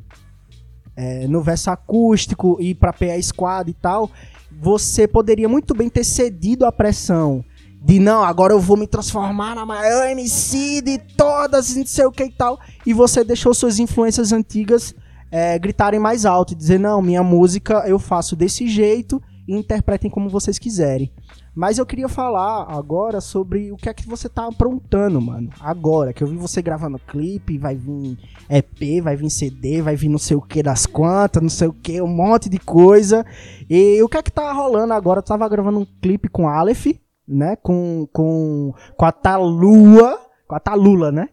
é, 0.97 1.29
no 1.29 1.41
verso 1.41 1.71
acústico 1.71 2.57
e 2.59 2.75
pra 2.75 2.91
PA 2.91 3.21
Squad 3.21 3.71
e 3.71 3.73
tal, 3.73 4.11
você 4.51 5.07
poderia 5.07 5.47
muito 5.47 5.73
bem 5.73 5.89
ter 5.89 6.03
cedido 6.03 6.65
à 6.65 6.73
pressão 6.73 7.41
de 7.85 7.99
não, 7.99 8.23
agora 8.23 8.51
eu 8.51 8.59
vou 8.59 8.75
me 8.75 8.87
transformar 8.87 9.53
na 9.53 9.63
maior 9.63 10.09
MC 10.09 10.81
de 10.81 10.97
todas, 10.97 11.75
não 11.75 11.85
sei 11.85 12.05
o 12.05 12.11
que 12.11 12.23
e 12.23 12.31
tal, 12.31 12.59
e 12.83 12.91
você 12.93 13.23
deixou 13.23 13.53
suas 13.53 13.77
influências 13.77 14.31
antigas 14.31 14.95
é, 15.31 15.59
gritarem 15.59 15.99
mais 15.99 16.25
alto 16.25 16.53
e 16.53 16.55
dizer, 16.55 16.79
não, 16.79 16.99
minha 16.99 17.21
música 17.21 17.83
eu 17.85 17.99
faço 17.99 18.35
desse 18.35 18.67
jeito 18.67 19.21
e 19.47 19.55
interpretem 19.55 20.09
como 20.09 20.29
vocês 20.29 20.57
quiserem. 20.57 21.11
Mas 21.53 21.77
eu 21.77 21.85
queria 21.85 22.09
falar 22.09 22.65
agora 22.67 23.21
sobre 23.21 23.71
o 23.71 23.77
que 23.77 23.87
é 23.87 23.93
que 23.93 24.07
você 24.07 24.27
tá 24.27 24.47
aprontando, 24.47 25.21
mano. 25.21 25.51
Agora, 25.59 26.11
que 26.11 26.23
eu 26.23 26.27
vi 26.27 26.35
você 26.35 26.63
gravando 26.63 26.97
clipe, 26.97 27.59
vai 27.59 27.75
vir 27.75 28.17
EP, 28.49 29.03
vai 29.03 29.15
vir 29.15 29.29
CD, 29.29 29.83
vai 29.83 29.95
vir 29.95 30.09
não 30.09 30.17
sei 30.17 30.35
o 30.35 30.41
que 30.41 30.63
das 30.63 30.87
quantas, 30.87 31.41
não 31.41 31.49
sei 31.49 31.67
o 31.67 31.73
que, 31.73 32.01
um 32.01 32.07
monte 32.07 32.49
de 32.49 32.57
coisa. 32.57 33.23
E 33.69 34.01
o 34.01 34.09
que 34.09 34.17
é 34.17 34.23
que 34.23 34.31
tá 34.31 34.51
rolando 34.51 34.93
agora? 34.93 35.19
Eu 35.19 35.23
tava 35.23 35.47
gravando 35.47 35.79
um 35.79 35.87
clipe 36.01 36.27
com 36.27 36.49
Aleph, 36.49 36.87
né? 37.27 37.55
Com, 37.55 38.07
com, 38.11 38.73
com 38.95 39.05
a 39.05 39.11
Talua, 39.11 40.19
com 40.47 40.55
a 40.55 40.59
Talula, 40.59 41.11
né? 41.11 41.29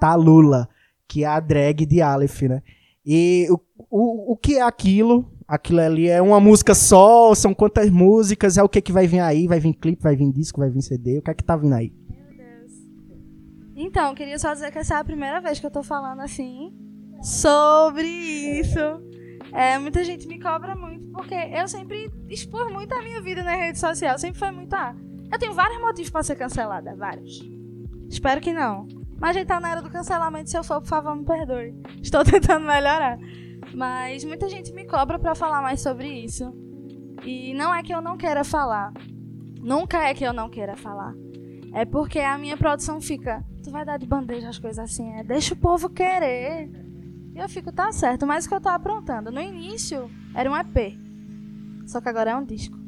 Talula, 0.00 0.68
que 1.08 1.24
é 1.24 1.26
a 1.26 1.40
drag 1.40 1.86
de 1.86 2.00
Aleph, 2.00 2.42
né? 2.42 2.62
E 3.04 3.46
o, 3.50 3.58
o, 3.90 4.32
o 4.32 4.36
que 4.36 4.56
é 4.56 4.62
aquilo? 4.62 5.30
Aquilo 5.46 5.80
ali 5.80 6.08
é 6.08 6.22
uma 6.22 6.40
música 6.40 6.74
só, 6.74 7.34
são 7.34 7.52
quantas 7.52 7.90
músicas, 7.90 8.56
é 8.56 8.62
o 8.62 8.68
que 8.68 8.80
que 8.80 8.92
vai 8.92 9.06
vir 9.06 9.20
aí? 9.20 9.46
Vai 9.46 9.60
vir 9.60 9.74
clipe, 9.74 10.02
vai 10.02 10.16
vir 10.16 10.32
disco, 10.32 10.60
vai 10.60 10.70
vir 10.70 10.80
CD, 10.80 11.18
o 11.18 11.22
que 11.22 11.30
é 11.30 11.34
que 11.34 11.44
tá 11.44 11.56
vindo 11.56 11.74
aí? 11.74 11.92
Então, 13.76 14.14
queria 14.14 14.38
só 14.38 14.54
dizer 14.54 14.70
que 14.70 14.78
essa 14.78 14.94
é 14.94 14.98
a 14.98 15.04
primeira 15.04 15.40
vez 15.40 15.58
que 15.58 15.66
eu 15.66 15.70
tô 15.70 15.82
falando 15.82 16.20
assim 16.20 16.72
sobre 17.22 18.06
isso. 18.06 18.78
É, 19.54 19.78
muita 19.78 20.02
gente 20.02 20.26
me 20.26 20.40
cobra 20.40 20.74
muito, 20.74 21.08
porque 21.12 21.34
eu 21.34 21.68
sempre 21.68 22.10
expor 22.28 22.70
muito 22.70 22.92
a 22.92 23.00
minha 23.02 23.22
vida 23.22 23.42
na 23.42 23.54
rede 23.54 23.78
social, 23.78 24.18
sempre 24.18 24.38
foi 24.38 24.50
muito 24.50 24.74
ah, 24.74 24.94
eu 25.32 25.38
tenho 25.38 25.54
vários 25.54 25.80
motivos 25.80 26.10
para 26.10 26.22
ser 26.22 26.36
cancelada, 26.36 26.94
vários. 26.94 27.40
Espero 28.08 28.40
que 28.40 28.52
não. 28.52 28.86
Mas 29.18 29.30
a 29.30 29.32
gente 29.32 29.48
tá 29.48 29.58
na 29.58 29.70
era 29.70 29.82
do 29.82 29.90
cancelamento, 29.90 30.50
se 30.50 30.56
eu 30.56 30.62
for, 30.62 30.80
por 30.80 30.88
favor, 30.88 31.16
me 31.16 31.24
perdoe. 31.24 31.74
Estou 32.02 32.22
tentando 32.26 32.66
melhorar. 32.66 33.18
Mas 33.74 34.24
muita 34.24 34.48
gente 34.48 34.72
me 34.72 34.86
cobra 34.86 35.18
para 35.18 35.34
falar 35.34 35.62
mais 35.62 35.80
sobre 35.80 36.08
isso. 36.08 36.52
E 37.24 37.54
não 37.54 37.74
é 37.74 37.82
que 37.82 37.92
eu 37.92 38.00
não 38.02 38.16
queira 38.16 38.44
falar. 38.44 38.92
Nunca 39.60 40.08
é 40.08 40.14
que 40.14 40.24
eu 40.24 40.32
não 40.32 40.50
queira 40.50 40.76
falar. 40.76 41.14
É 41.72 41.84
porque 41.84 42.20
a 42.20 42.38
minha 42.38 42.56
produção 42.56 43.00
fica, 43.00 43.44
tu 43.62 43.70
vai 43.70 43.84
dar 43.84 43.96
de 43.96 44.06
bandeja 44.06 44.48
as 44.48 44.58
coisas 44.58 44.78
assim, 44.78 45.14
é, 45.14 45.24
deixa 45.24 45.54
o 45.54 45.56
povo 45.56 45.90
querer. 45.90 46.70
E 47.34 47.38
eu 47.38 47.48
fico, 47.48 47.72
tá 47.72 47.90
certo, 47.92 48.26
mas 48.26 48.44
o 48.44 48.48
que 48.48 48.54
eu 48.54 48.60
tô 48.60 48.68
aprontando? 48.68 49.30
No 49.30 49.40
início 49.40 50.10
era 50.34 50.50
um 50.50 50.56
EP. 50.56 50.96
Só 51.86 52.00
que 52.00 52.08
agora 52.08 52.30
é 52.30 52.36
um 52.36 52.44
disco. 52.44 52.78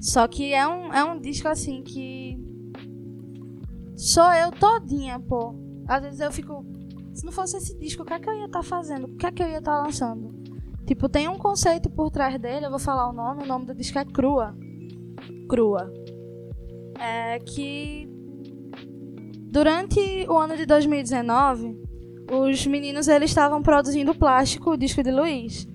Só 0.00 0.26
que 0.26 0.52
é 0.52 0.66
um, 0.66 0.92
é 0.92 1.04
um 1.04 1.20
disco 1.20 1.48
assim 1.48 1.82
que. 1.82 2.38
Sou 3.96 4.32
eu 4.32 4.50
todinha, 4.52 5.18
pô. 5.20 5.54
Às 5.86 6.02
vezes 6.02 6.20
eu 6.20 6.32
fico 6.32 6.64
se 7.16 7.24
não 7.24 7.32
fosse 7.32 7.56
esse 7.56 7.74
disco, 7.78 8.02
o 8.02 8.06
que 8.06 8.12
é 8.12 8.20
que 8.20 8.28
eu 8.28 8.34
ia 8.34 8.44
estar 8.44 8.58
tá 8.58 8.62
fazendo? 8.62 9.06
O 9.06 9.16
que 9.16 9.24
é 9.24 9.32
que 9.32 9.42
eu 9.42 9.48
ia 9.48 9.58
estar 9.58 9.78
tá 9.78 9.82
lançando? 9.82 10.34
Tipo, 10.86 11.08
tem 11.08 11.28
um 11.28 11.38
conceito 11.38 11.88
por 11.88 12.10
trás 12.10 12.38
dele, 12.38 12.66
eu 12.66 12.70
vou 12.70 12.78
falar 12.78 13.08
o 13.08 13.12
nome, 13.12 13.42
o 13.42 13.46
nome 13.46 13.64
do 13.64 13.74
disco 13.74 13.98
é 13.98 14.04
Crua. 14.04 14.54
Crua. 15.48 15.90
É 17.00 17.38
que 17.38 18.06
durante 19.50 20.26
o 20.28 20.36
ano 20.36 20.58
de 20.58 20.66
2019, 20.66 21.85
os 22.30 22.66
meninos 22.66 23.08
eles 23.08 23.30
estavam 23.30 23.62
produzindo 23.62 24.14
plástico, 24.14 24.70
o 24.70 24.76
disco 24.76 25.02
de 25.02 25.10
Luiz. 25.10 25.66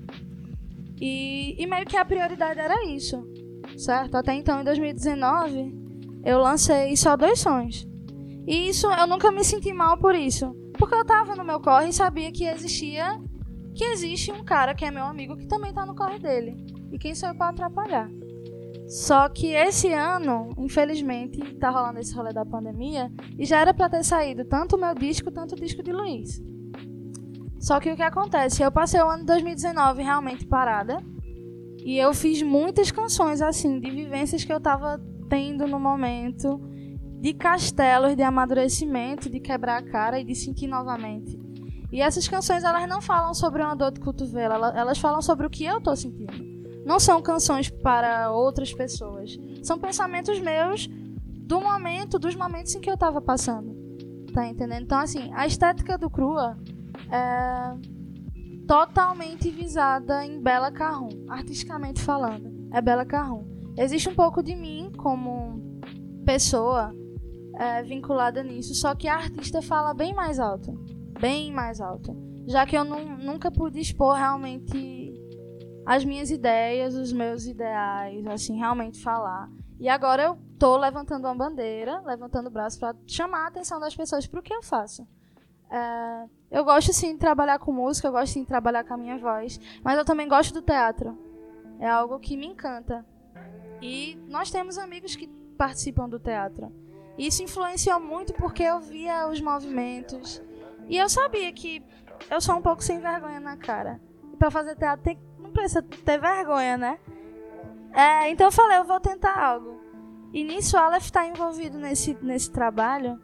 E, 0.99 1.55
e 1.57 1.65
meio 1.65 1.85
que 1.85 1.97
a 1.97 2.05
prioridade 2.05 2.59
era 2.59 2.85
isso, 2.85 3.25
certo? 3.77 4.15
Até 4.15 4.33
então, 4.33 4.61
em 4.61 4.63
2019, 4.63 5.73
eu 6.23 6.39
lancei 6.39 6.95
só 6.95 7.17
dois 7.17 7.39
sons. 7.39 7.87
E 8.45 8.69
isso, 8.69 8.87
eu 8.87 9.07
nunca 9.07 9.31
me 9.31 9.43
senti 9.43 9.73
mal 9.73 9.97
por 9.97 10.15
isso. 10.15 10.55
Porque 10.77 10.95
eu 10.95 11.05
tava 11.05 11.35
no 11.35 11.43
meu 11.43 11.59
corre 11.59 11.89
e 11.89 11.93
sabia 11.93 12.31
que 12.31 12.45
existia. 12.45 13.19
Que 13.73 13.85
existe 13.85 14.31
um 14.31 14.43
cara 14.43 14.75
que 14.75 14.83
é 14.83 14.91
meu 14.91 15.05
amigo 15.05 15.37
que 15.37 15.47
também 15.47 15.73
tá 15.73 15.85
no 15.85 15.95
corre 15.95 16.19
dele. 16.19 16.57
E 16.91 16.99
quem 16.99 17.15
sou 17.15 17.29
eu 17.29 17.35
pra 17.35 17.49
atrapalhar? 17.49 18.09
Só 18.91 19.29
que 19.29 19.53
esse 19.53 19.93
ano, 19.93 20.49
infelizmente, 20.57 21.39
tá 21.55 21.69
rolando 21.69 21.99
esse 21.99 22.13
rolê 22.13 22.33
da 22.33 22.45
pandemia. 22.45 23.09
E 23.39 23.45
já 23.45 23.61
era 23.61 23.73
pra 23.73 23.87
ter 23.87 24.03
saído 24.03 24.43
tanto 24.43 24.75
o 24.75 24.79
meu 24.79 24.93
disco, 24.93 25.31
tanto 25.31 25.55
o 25.55 25.57
disco 25.57 25.81
de 25.81 25.93
Luiz. 25.93 26.43
Só 27.57 27.79
que 27.79 27.89
o 27.89 27.95
que 27.95 28.01
acontece? 28.01 28.61
Eu 28.61 28.69
passei 28.69 28.99
o 28.99 29.07
ano 29.07 29.19
de 29.19 29.27
2019 29.27 30.03
realmente 30.03 30.45
parada. 30.45 31.01
E 31.77 31.97
eu 31.97 32.13
fiz 32.13 32.41
muitas 32.41 32.91
canções, 32.91 33.41
assim, 33.41 33.79
de 33.79 33.89
vivências 33.89 34.43
que 34.43 34.51
eu 34.51 34.59
tava 34.59 35.01
tendo 35.29 35.65
no 35.65 35.79
momento 35.79 36.59
de 37.21 37.33
castelos 37.33 38.13
de 38.13 38.23
amadurecimento, 38.23 39.29
de 39.29 39.39
quebrar 39.39 39.77
a 39.77 39.89
cara 39.89 40.19
e 40.19 40.25
de 40.25 40.35
sentir 40.35 40.67
novamente. 40.67 41.39
E 41.93 42.01
essas 42.01 42.27
canções 42.27 42.65
elas 42.65 42.89
não 42.89 43.01
falam 43.01 43.33
sobre 43.33 43.63
uma 43.63 43.73
dor 43.73 43.91
de 43.93 44.01
cotovelo, 44.01 44.65
elas 44.65 44.99
falam 44.99 45.21
sobre 45.21 45.47
o 45.47 45.49
que 45.49 45.63
eu 45.63 45.77
estou 45.77 45.95
sentindo. 45.95 46.50
Não 46.85 46.99
são 46.99 47.21
canções 47.21 47.69
para 47.69 48.31
outras 48.31 48.73
pessoas. 48.73 49.37
São 49.63 49.77
pensamentos 49.77 50.39
meus 50.39 50.87
do 50.87 51.59
momento, 51.59 52.17
dos 52.17 52.35
momentos 52.35 52.73
em 52.75 52.81
que 52.81 52.89
eu 52.89 52.95
estava 52.95 53.21
passando. 53.21 53.75
Tá 54.33 54.47
entendendo? 54.47 54.83
Então, 54.83 54.99
assim, 54.99 55.29
a 55.33 55.45
estética 55.45 55.97
do 55.97 56.09
Crua 56.09 56.57
é 57.11 58.01
totalmente 58.65 59.49
visada 59.49 60.25
em 60.25 60.41
Bela 60.41 60.71
Carrum, 60.71 61.25
artisticamente 61.27 62.01
falando. 62.01 62.69
É 62.71 62.81
Bela 62.81 63.05
Carrum. 63.05 63.45
Existe 63.77 64.07
um 64.07 64.15
pouco 64.15 64.41
de 64.41 64.55
mim 64.55 64.91
como 64.97 65.81
pessoa 66.25 66.95
é, 67.55 67.83
vinculada 67.83 68.41
nisso, 68.41 68.73
só 68.73 68.95
que 68.95 69.07
a 69.07 69.15
artista 69.15 69.61
fala 69.61 69.93
bem 69.93 70.13
mais 70.13 70.39
alto. 70.39 70.71
Bem 71.19 71.51
mais 71.51 71.81
alto. 71.81 72.15
Já 72.47 72.65
que 72.65 72.77
eu 72.77 72.83
nunca 72.83 73.51
pude 73.51 73.79
expor 73.79 74.15
realmente 74.15 75.00
as 75.91 76.05
minhas 76.05 76.31
ideias, 76.31 76.95
os 76.95 77.11
meus 77.11 77.45
ideais, 77.45 78.25
assim, 78.27 78.55
realmente 78.57 79.03
falar. 79.03 79.49
E 79.77 79.89
agora 79.89 80.23
eu 80.23 80.39
tô 80.57 80.77
levantando 80.77 81.27
uma 81.27 81.35
bandeira, 81.35 81.99
levantando 82.05 82.47
o 82.47 82.49
braço 82.49 82.79
para 82.79 82.95
chamar 83.05 83.43
a 83.43 83.47
atenção 83.47 83.77
das 83.77 83.93
pessoas 83.93 84.25
para 84.25 84.39
o 84.39 84.41
que 84.41 84.53
eu 84.53 84.63
faço. 84.63 85.05
É, 85.69 86.29
eu 86.49 86.63
gosto 86.63 86.93
sim 86.93 87.11
de 87.11 87.19
trabalhar 87.19 87.59
com 87.59 87.73
música, 87.73 88.07
eu 88.07 88.13
gosto 88.13 88.31
sim 88.31 88.43
de 88.43 88.47
trabalhar 88.47 88.85
com 88.85 88.93
a 88.93 88.97
minha 88.97 89.17
voz, 89.17 89.59
mas 89.83 89.97
eu 89.97 90.05
também 90.05 90.29
gosto 90.29 90.53
do 90.53 90.61
teatro. 90.61 91.17
É 91.77 91.89
algo 91.89 92.19
que 92.19 92.37
me 92.37 92.47
encanta. 92.47 93.05
E 93.81 94.17
nós 94.29 94.49
temos 94.49 94.77
amigos 94.77 95.17
que 95.17 95.27
participam 95.57 96.07
do 96.07 96.19
teatro. 96.19 96.71
Isso 97.17 97.43
influenciou 97.43 97.99
muito 97.99 98.31
porque 98.31 98.63
eu 98.63 98.79
via 98.79 99.27
os 99.27 99.41
movimentos. 99.41 100.41
E 100.87 100.95
eu 100.95 101.09
sabia 101.09 101.51
que 101.51 101.83
eu 102.29 102.39
sou 102.39 102.55
um 102.55 102.61
pouco 102.61 102.81
sem 102.81 103.01
vergonha 103.01 103.41
na 103.41 103.57
cara. 103.57 103.99
E 104.31 104.37
pra 104.37 104.49
fazer 104.49 104.77
teatro 104.77 105.03
tem, 105.03 105.19
não 105.30 105.30
precisa 105.51 105.81
ter 105.81 106.19
vergonha, 106.19 106.77
né? 106.77 106.99
É, 107.93 108.29
então 108.29 108.47
eu 108.47 108.51
falei, 108.51 108.77
eu 108.77 108.85
vou 108.85 108.99
tentar 108.99 109.37
algo. 109.37 109.79
E 110.33 110.43
nisso 110.43 110.77
o 110.77 110.79
Aleph 110.79 111.05
está 111.05 111.25
envolvido 111.25 111.77
nesse, 111.77 112.17
nesse 112.21 112.49
trabalho, 112.49 113.19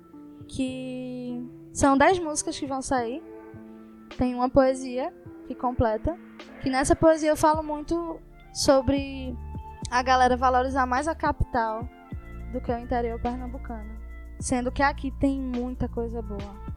que 0.48 1.42
são 1.74 1.98
10 1.98 2.20
músicas 2.20 2.60
que 2.60 2.66
vão 2.66 2.82
sair. 2.82 3.24
Tem 4.18 4.36
uma 4.36 4.50
poesia 4.50 5.14
que 5.48 5.56
completa. 5.56 6.18
Que 6.62 6.70
nessa 6.70 6.96
poesia 6.96 7.30
eu 7.30 7.38
falo 7.38 7.64
muito 7.64 8.20
sobre 8.54 9.36
a 9.90 10.02
galera 10.02 10.36
valorizar 10.36 10.86
mais 10.86 11.08
a 11.08 11.16
capital 11.16 11.88
do 12.52 12.60
que 12.60 12.72
o 12.72 12.78
interior 12.78 13.20
pernambucano. 13.22 13.98
Sendo 14.40 14.72
que 14.72 14.84
aqui 14.84 15.12
tem 15.12 15.40
muita 15.40 15.88
coisa 15.88 16.22
boa. 16.22 16.68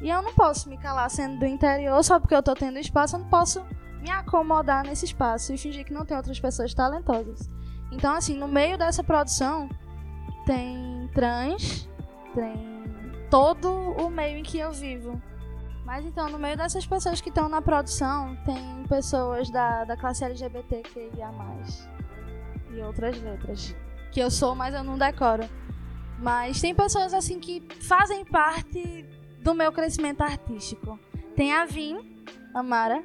E 0.00 0.08
eu 0.08 0.22
não 0.22 0.32
posso 0.34 0.68
me 0.68 0.78
calar 0.78 1.08
sendo 1.10 1.38
do 1.38 1.46
interior 1.46 2.02
só 2.02 2.18
porque 2.18 2.34
eu 2.34 2.42
tô 2.42 2.54
tendo 2.54 2.78
espaço, 2.78 3.16
eu 3.16 3.20
não 3.20 3.28
posso 3.28 3.64
me 4.02 4.10
acomodar 4.10 4.84
nesse 4.84 5.04
espaço 5.04 5.54
e 5.54 5.56
fingir 5.56 5.84
que 5.84 5.92
não 5.92 6.04
tem 6.04 6.16
outras 6.16 6.38
pessoas 6.40 6.74
talentosas. 6.74 7.48
Então, 7.92 8.12
assim, 8.14 8.36
no 8.36 8.48
meio 8.48 8.76
dessa 8.76 9.04
produção 9.04 9.68
tem 10.44 11.08
trans, 11.14 11.88
tem 12.34 12.72
todo 13.30 13.70
o 13.70 14.10
meio 14.10 14.38
em 14.38 14.42
que 14.42 14.58
eu 14.58 14.72
vivo. 14.72 15.22
Mas 15.84 16.04
então, 16.04 16.28
no 16.28 16.38
meio 16.38 16.56
dessas 16.56 16.84
pessoas 16.84 17.20
que 17.20 17.28
estão 17.28 17.48
na 17.48 17.62
produção, 17.62 18.36
tem 18.44 18.84
pessoas 18.88 19.50
da, 19.50 19.84
da 19.84 19.96
classe 19.96 20.24
LGBTQIA, 20.24 21.30
e 22.70 22.80
outras 22.80 23.20
letras 23.22 23.76
que 24.10 24.20
eu 24.20 24.30
sou, 24.30 24.54
mas 24.54 24.74
eu 24.74 24.82
não 24.82 24.98
decoro. 24.98 25.48
Mas 26.18 26.60
tem 26.60 26.74
pessoas 26.74 27.14
assim 27.14 27.38
que 27.38 27.62
fazem 27.80 28.24
parte 28.24 29.04
do 29.40 29.54
meu 29.54 29.72
crescimento 29.72 30.22
artístico. 30.22 30.98
Tem 31.36 31.52
a 31.52 31.66
Vin, 31.66 32.24
a 32.54 32.62
Mara, 32.62 33.02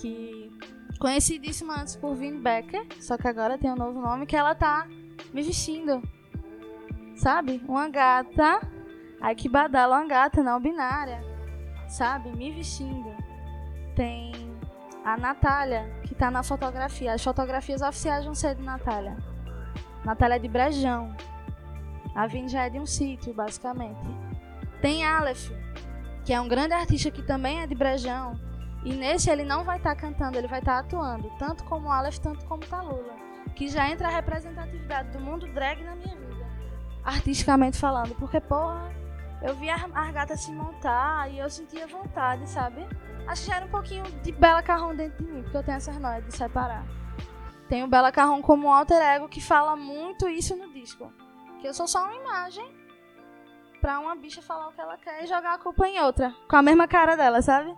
que 0.00 0.50
conhecidíssima 0.98 1.80
antes 1.80 1.96
por 1.96 2.14
Vin 2.14 2.40
Becker, 2.40 2.86
só 3.00 3.16
que 3.16 3.28
agora 3.28 3.58
tem 3.58 3.70
um 3.70 3.76
novo 3.76 4.00
nome, 4.00 4.26
que 4.26 4.36
ela 4.36 4.54
tá 4.54 4.86
me 5.32 5.42
vestindo. 5.42 6.02
Sabe? 7.16 7.62
Uma 7.68 7.88
gata. 7.88 8.60
Ai 9.20 9.34
que 9.34 9.48
badala, 9.48 9.98
uma 9.98 10.06
gata 10.06 10.42
não 10.42 10.60
binária. 10.60 11.20
Sabe? 11.88 12.30
Me 12.30 12.52
vestindo. 12.52 13.14
Tem 13.96 14.32
a 15.04 15.16
Natália, 15.16 15.90
que 16.04 16.14
tá 16.14 16.30
na 16.30 16.42
fotografia. 16.42 17.12
As 17.12 17.24
fotografias 17.24 17.82
oficiais 17.82 18.24
vão 18.24 18.34
ser 18.34 18.54
de 18.54 18.62
Natália. 18.62 19.16
Natália 20.04 20.36
é 20.36 20.38
de 20.38 20.48
Brejão. 20.48 21.14
A 22.14 22.26
Vini 22.26 22.48
já 22.48 22.66
é 22.66 22.70
de 22.70 22.78
um 22.78 22.86
sítio, 22.86 23.34
basicamente. 23.34 24.00
Tem 24.80 25.04
Aleph, 25.04 25.50
que 26.24 26.32
é 26.32 26.40
um 26.40 26.48
grande 26.48 26.74
artista 26.74 27.10
que 27.10 27.22
também 27.22 27.60
é 27.60 27.66
de 27.66 27.74
Brejão. 27.74 28.47
E 28.88 28.94
nesse 28.94 29.30
ele 29.30 29.44
não 29.44 29.64
vai 29.64 29.76
estar 29.76 29.94
tá 29.94 30.00
cantando, 30.00 30.38
ele 30.38 30.48
vai 30.48 30.60
estar 30.60 30.72
tá 30.72 30.78
atuando, 30.78 31.30
tanto 31.38 31.62
como 31.64 31.92
Aleph, 31.92 32.16
tanto 32.20 32.42
como 32.46 32.64
Talula. 32.64 33.14
Que 33.54 33.68
já 33.68 33.86
entra 33.86 34.08
a 34.08 34.10
representatividade 34.10 35.10
do 35.10 35.20
mundo 35.20 35.46
drag 35.52 35.84
na 35.84 35.94
minha 35.94 36.16
vida. 36.16 36.46
Artisticamente 37.04 37.76
falando. 37.76 38.14
Porque, 38.14 38.40
porra, 38.40 38.90
eu 39.42 39.54
vi 39.56 39.68
as 39.68 40.10
gatas 40.12 40.40
se 40.40 40.50
montar 40.52 41.30
e 41.30 41.38
eu 41.38 41.50
sentia 41.50 41.86
vontade, 41.86 42.48
sabe? 42.48 42.88
Acho 43.26 43.42
que 43.42 43.48
já 43.48 43.56
era 43.56 43.66
um 43.66 43.70
pouquinho 43.70 44.04
de 44.22 44.32
Bela 44.32 44.62
Carrão 44.62 44.96
dentro 44.96 45.22
de 45.22 45.30
mim, 45.30 45.42
porque 45.42 45.58
eu 45.58 45.62
tenho 45.62 45.76
essa 45.76 45.92
noia 45.92 46.22
de 46.22 46.34
separar. 46.34 46.82
Tem 47.68 47.84
o 47.84 47.88
Bela 47.88 48.10
Carrão 48.10 48.40
como 48.40 48.68
um 48.68 48.72
alter 48.72 49.02
ego 49.02 49.28
que 49.28 49.42
fala 49.42 49.76
muito 49.76 50.26
isso 50.30 50.56
no 50.56 50.72
disco. 50.72 51.12
Que 51.60 51.68
eu 51.68 51.74
sou 51.74 51.86
só 51.86 52.04
uma 52.04 52.14
imagem 52.14 52.66
pra 53.82 54.00
uma 54.00 54.16
bicha 54.16 54.40
falar 54.40 54.68
o 54.68 54.72
que 54.72 54.80
ela 54.80 54.96
quer 54.96 55.24
e 55.24 55.26
jogar 55.26 55.52
a 55.52 55.58
culpa 55.58 55.86
em 55.86 56.00
outra. 56.00 56.34
Com 56.48 56.56
a 56.56 56.62
mesma 56.62 56.88
cara 56.88 57.18
dela, 57.18 57.42
sabe? 57.42 57.76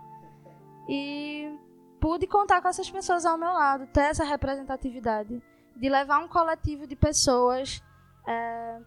E 0.87 1.57
pude 1.99 2.27
contar 2.27 2.61
com 2.61 2.67
essas 2.67 2.89
pessoas 2.89 3.25
ao 3.25 3.37
meu 3.37 3.51
lado, 3.51 3.87
ter 3.87 4.01
essa 4.01 4.23
representatividade. 4.23 5.41
De 5.75 5.89
levar 5.89 6.19
um 6.19 6.27
coletivo 6.27 6.85
de 6.85 6.95
pessoas 6.95 7.81
é, 8.27 8.79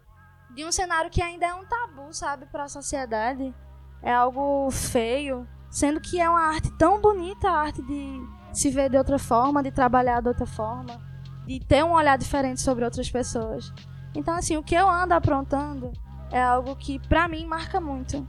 de 0.53 0.63
um 0.63 0.71
cenário 0.71 1.09
que 1.09 1.21
ainda 1.21 1.45
é 1.45 1.53
um 1.53 1.65
tabu, 1.65 2.13
sabe, 2.13 2.45
para 2.45 2.63
a 2.63 2.69
sociedade. 2.69 3.53
É 4.01 4.13
algo 4.13 4.69
feio, 4.71 5.47
Sendo 5.75 5.99
que 5.99 6.21
é 6.21 6.29
uma 6.29 6.39
arte 6.39 6.71
tão 6.77 7.01
bonita, 7.01 7.49
a 7.49 7.59
arte 7.59 7.81
de 7.81 8.25
se 8.53 8.69
ver 8.69 8.89
de 8.89 8.97
outra 8.97 9.19
forma, 9.19 9.61
de 9.61 9.71
trabalhar 9.71 10.21
de 10.21 10.29
outra 10.29 10.45
forma, 10.45 11.01
de 11.45 11.59
ter 11.59 11.83
um 11.83 11.91
olhar 11.91 12.17
diferente 12.17 12.61
sobre 12.61 12.85
outras 12.85 13.11
pessoas. 13.11 13.73
Então, 14.15 14.35
assim, 14.35 14.55
o 14.55 14.63
que 14.63 14.73
eu 14.73 14.89
ando 14.89 15.13
aprontando 15.13 15.91
é 16.31 16.41
algo 16.41 16.77
que, 16.77 16.97
para 17.09 17.27
mim, 17.27 17.45
marca 17.45 17.81
muito. 17.81 18.25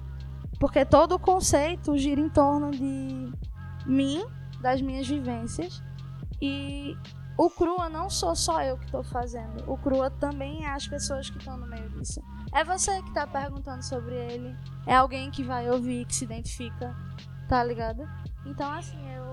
Porque 0.59 0.85
todo 0.85 1.15
o 1.15 1.21
conceito 1.21 1.97
gira 1.97 2.21
em 2.21 2.29
torno 2.29 2.73
de 2.73 3.33
mim, 3.87 4.25
das 4.61 4.81
minhas 4.81 5.07
vivências. 5.07 5.83
E 6.41 6.97
o 7.39 7.51
Crua 7.51 7.89
não 7.89 8.09
sou 8.09 8.35
só 8.35 8.63
eu 8.63 8.79
que 8.79 8.87
estou 8.87 9.05
fazendo. 9.05 9.71
O 9.71 9.77
Crua 9.77 10.11
também 10.11 10.65
é 10.65 10.71
as 10.71 10.87
pessoas 10.87 11.31
que 11.31 11.39
estão 11.39 11.57
no 11.57 11.67
meio 11.67 11.89
disso. 11.91 12.23
É 12.53 12.65
você 12.65 13.03
que 13.03 13.09
está 13.09 13.27
perguntando 13.27 13.83
sobre 13.83 14.15
ele. 14.15 14.57
É 14.87 14.97
alguém 14.97 15.31
que 15.31 15.43
vai 15.43 15.71
ouvir, 15.71 16.07
que 16.07 16.15
se 16.15 16.25
identifica. 16.25 16.95
Tá 17.49 17.63
ligado? 17.63 18.09
Então, 18.45 18.73
assim, 18.73 18.99
eu. 19.13 19.33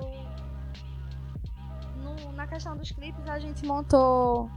No, 2.04 2.32
na 2.34 2.46
questão 2.46 2.76
dos 2.76 2.92
clipes, 2.92 3.28
a 3.28 3.40
gente 3.40 3.66
montou 3.66 4.50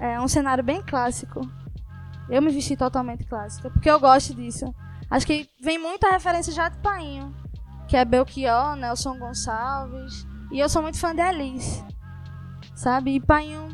é, 0.00 0.18
um 0.20 0.28
cenário 0.28 0.64
bem 0.64 0.82
clássico. 0.82 1.40
Eu 2.28 2.42
me 2.42 2.50
vesti 2.50 2.76
totalmente 2.76 3.24
clássica, 3.24 3.70
porque 3.70 3.90
eu 3.90 4.00
gosto 4.00 4.34
disso. 4.34 4.74
Acho 5.10 5.26
que 5.26 5.48
vem 5.60 5.78
muita 5.78 6.10
referência 6.10 6.52
já 6.52 6.68
de 6.68 6.78
Painho, 6.78 7.32
que 7.96 8.00
é 8.00 8.04
Belchior, 8.04 8.76
Nelson 8.76 9.18
Gonçalves. 9.18 10.26
E 10.52 10.60
eu 10.60 10.68
sou 10.68 10.82
muito 10.82 10.98
fã 10.98 11.14
de 11.14 11.22
Alice, 11.22 11.82
sabe? 12.74 13.14
E 13.14 13.20
Painho 13.20 13.68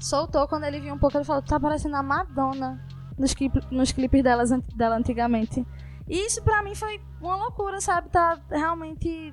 soltou 0.00 0.48
quando 0.48 0.64
ele 0.64 0.80
viu 0.80 0.92
um 0.92 0.98
pouco, 0.98 1.16
ele 1.16 1.24
falou: 1.24 1.40
tá 1.40 1.60
parecendo 1.60 1.96
a 1.96 2.02
Madonna 2.02 2.84
nos, 3.16 3.32
clip, 3.32 3.56
nos 3.70 3.92
clipes 3.92 4.24
delas, 4.24 4.50
dela 4.74 4.96
antigamente. 4.96 5.64
E 6.08 6.26
isso 6.26 6.42
pra 6.42 6.64
mim 6.64 6.74
foi 6.74 7.00
uma 7.20 7.36
loucura, 7.36 7.80
sabe? 7.80 8.08
Tá 8.08 8.40
realmente 8.50 9.32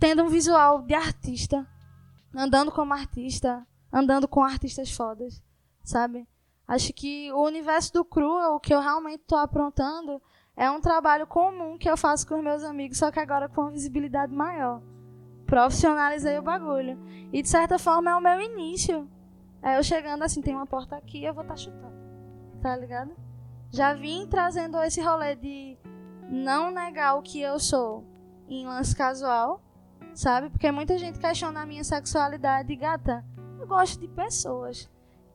tendo 0.00 0.24
um 0.24 0.28
visual 0.28 0.82
de 0.82 0.94
artista, 0.94 1.64
andando 2.34 2.72
como 2.72 2.92
artista, 2.92 3.64
andando 3.92 4.26
com 4.26 4.42
artistas 4.42 4.90
fodas, 4.90 5.40
sabe? 5.84 6.26
Acho 6.66 6.92
que 6.92 7.30
o 7.30 7.44
universo 7.44 7.92
do 7.92 8.04
Crua, 8.04 8.48
o 8.48 8.58
que 8.58 8.74
eu 8.74 8.80
realmente 8.80 9.22
tô 9.28 9.36
aprontando, 9.36 10.20
é 10.56 10.70
um 10.70 10.80
trabalho 10.80 11.26
comum 11.26 11.76
que 11.76 11.88
eu 11.88 11.96
faço 11.96 12.26
com 12.26 12.36
os 12.36 12.44
meus 12.44 12.64
amigos, 12.64 12.98
só 12.98 13.10
que 13.10 13.20
agora 13.20 13.48
com 13.48 13.62
uma 13.62 13.70
visibilidade 13.70 14.32
maior. 14.34 14.80
Profissionalizei 15.46 16.38
o 16.38 16.42
bagulho. 16.42 16.98
E 17.32 17.42
de 17.42 17.48
certa 17.48 17.78
forma 17.78 18.10
é 18.10 18.16
o 18.16 18.20
meu 18.20 18.40
início. 18.40 19.08
É 19.62 19.76
eu 19.76 19.82
chegando 19.82 20.22
assim, 20.22 20.40
tem 20.40 20.54
uma 20.54 20.66
porta 20.66 20.96
aqui, 20.96 21.24
eu 21.24 21.34
vou 21.34 21.42
estar 21.42 21.54
tá 21.54 21.60
chutando. 21.60 21.96
Tá 22.62 22.76
ligado? 22.76 23.14
já 23.70 23.92
vim 23.92 24.26
trazendo 24.26 24.80
esse 24.82 25.00
rolê 25.00 25.34
de 25.36 25.76
não 26.30 26.70
negar 26.70 27.14
o 27.14 27.22
que 27.22 27.40
eu 27.40 27.58
sou 27.58 28.04
em 28.48 28.66
lance 28.66 28.94
casual, 28.94 29.60
sabe? 30.14 30.50
Porque 30.50 30.70
muita 30.70 30.98
gente 30.98 31.18
questiona 31.18 31.60
a 31.60 31.66
minha 31.66 31.84
sexualidade 31.84 32.74
gata. 32.74 33.24
Eu 33.58 33.66
gosto 33.66 34.00
de 34.00 34.08
pessoas 34.08 34.90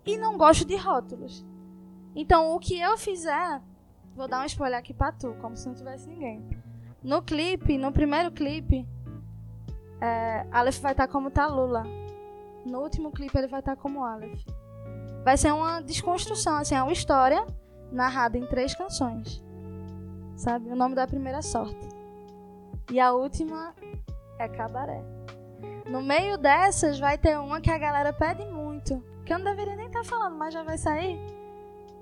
e 0.06 0.18
não 0.18 0.38
gosto 0.38 0.66
de 0.66 0.76
rótulos. 0.76 1.46
Então, 2.16 2.56
o 2.56 2.60
que 2.60 2.80
eu 2.80 2.98
fizer, 2.98 3.62
vou 4.16 4.28
dar 4.28 4.42
um 4.42 4.46
spoiler 4.46 4.80
aqui 4.80 4.94
pra 4.94 5.12
tu, 5.12 5.36
como 5.42 5.56
se 5.56 5.68
não 5.68 5.76
tivesse 5.76 6.08
ninguém. 6.08 6.48
No 7.04 7.22
clipe, 7.22 7.78
no 7.78 7.92
primeiro 7.92 8.32
clipe, 8.32 8.88
é, 10.00 10.46
Aleph 10.52 10.80
vai 10.80 10.92
estar 10.92 11.08
tá 11.08 11.12
como 11.12 11.32
tá 11.32 11.48
Lula. 11.48 11.84
No 12.66 12.80
último 12.80 13.12
clipe, 13.12 13.38
ele 13.38 13.48
vai 13.48 13.60
estar 13.60 13.76
tá 13.76 13.82
como 13.82 14.04
Aleph. 14.04 14.44
Vai 15.24 15.38
ser 15.38 15.52
uma 15.52 15.82
desconstrução, 15.82 16.58
assim, 16.58 16.76
é 16.76 16.82
uma 16.82 16.92
história 16.92 17.46
narrada 17.92 18.38
em 18.38 18.46
três 18.46 18.74
canções. 18.74 19.44
Sabe? 20.36 20.70
O 20.70 20.76
nome 20.76 20.96
da 20.96 21.06
primeira 21.06 21.40
é 21.40 21.42
Sorte. 21.42 21.90
E 22.92 23.00
a 23.00 23.14
última 23.14 23.76
é 24.40 24.48
Cabaré. 24.48 25.04
No 25.88 26.02
meio 26.02 26.38
dessas 26.38 27.00
vai 27.00 27.18
ter 27.18 27.38
uma 27.38 27.62
que 27.62 27.70
a 27.70 27.78
galera 27.78 28.12
pede 28.12 28.46
muito. 28.46 29.04
Que 29.26 29.34
eu 29.34 29.38
não 29.38 29.46
deveria 29.46 29.76
nem 29.76 29.88
estar 29.88 30.02
tá 30.02 30.06
falando, 30.06 30.36
mas 30.36 30.54
já 30.54 30.64
vai 30.64 30.78
sair. 30.78 31.20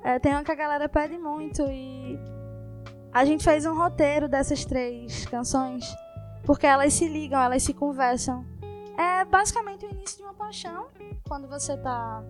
É, 0.03 0.19
tem 0.19 0.33
uma 0.33 0.43
que 0.43 0.51
a 0.51 0.55
galera 0.55 0.87
pede 0.87 1.17
muito 1.17 1.61
e 1.63 2.19
a 3.11 3.25
gente 3.25 3.43
fez 3.43 3.65
um 3.65 3.75
roteiro 3.75 4.29
dessas 4.29 4.63
três 4.65 5.25
canções 5.25 5.85
porque 6.43 6.65
elas 6.65 6.93
se 6.93 7.07
ligam, 7.07 7.39
elas 7.39 7.63
se 7.63 7.73
conversam. 7.73 8.45
É 8.97 9.23
basicamente 9.23 9.85
o 9.85 9.91
início 9.91 10.17
de 10.17 10.23
uma 10.23 10.33
paixão 10.33 10.87
quando 11.27 11.47
você 11.47 11.77
tá 11.77 12.23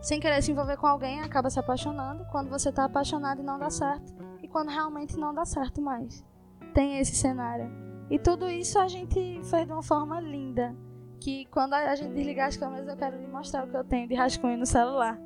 sem 0.00 0.20
querer 0.20 0.40
se 0.40 0.52
envolver 0.52 0.76
com 0.76 0.86
alguém, 0.86 1.20
acaba 1.20 1.50
se 1.50 1.58
apaixonando. 1.58 2.24
Quando 2.30 2.48
você 2.48 2.70
tá 2.70 2.84
apaixonado 2.84 3.40
e 3.40 3.44
não 3.44 3.58
dá 3.58 3.68
certo. 3.68 4.14
E 4.40 4.46
quando 4.46 4.68
realmente 4.68 5.18
não 5.18 5.34
dá 5.34 5.44
certo 5.44 5.82
mais. 5.82 6.24
Tem 6.72 7.00
esse 7.00 7.16
cenário. 7.16 7.68
E 8.08 8.20
tudo 8.20 8.48
isso 8.48 8.78
a 8.78 8.86
gente 8.86 9.40
fez 9.42 9.66
de 9.66 9.72
uma 9.72 9.82
forma 9.82 10.20
linda. 10.20 10.76
Que 11.20 11.46
quando 11.46 11.74
a 11.74 11.92
gente 11.96 12.14
desligar 12.14 12.46
as 12.46 12.56
câmeras, 12.56 12.86
eu 12.86 12.96
quero 12.96 13.18
lhe 13.18 13.26
mostrar 13.26 13.64
o 13.64 13.68
que 13.68 13.76
eu 13.76 13.82
tenho 13.82 14.06
de 14.06 14.14
rascunho 14.14 14.56
no 14.56 14.64
celular. 14.64 15.18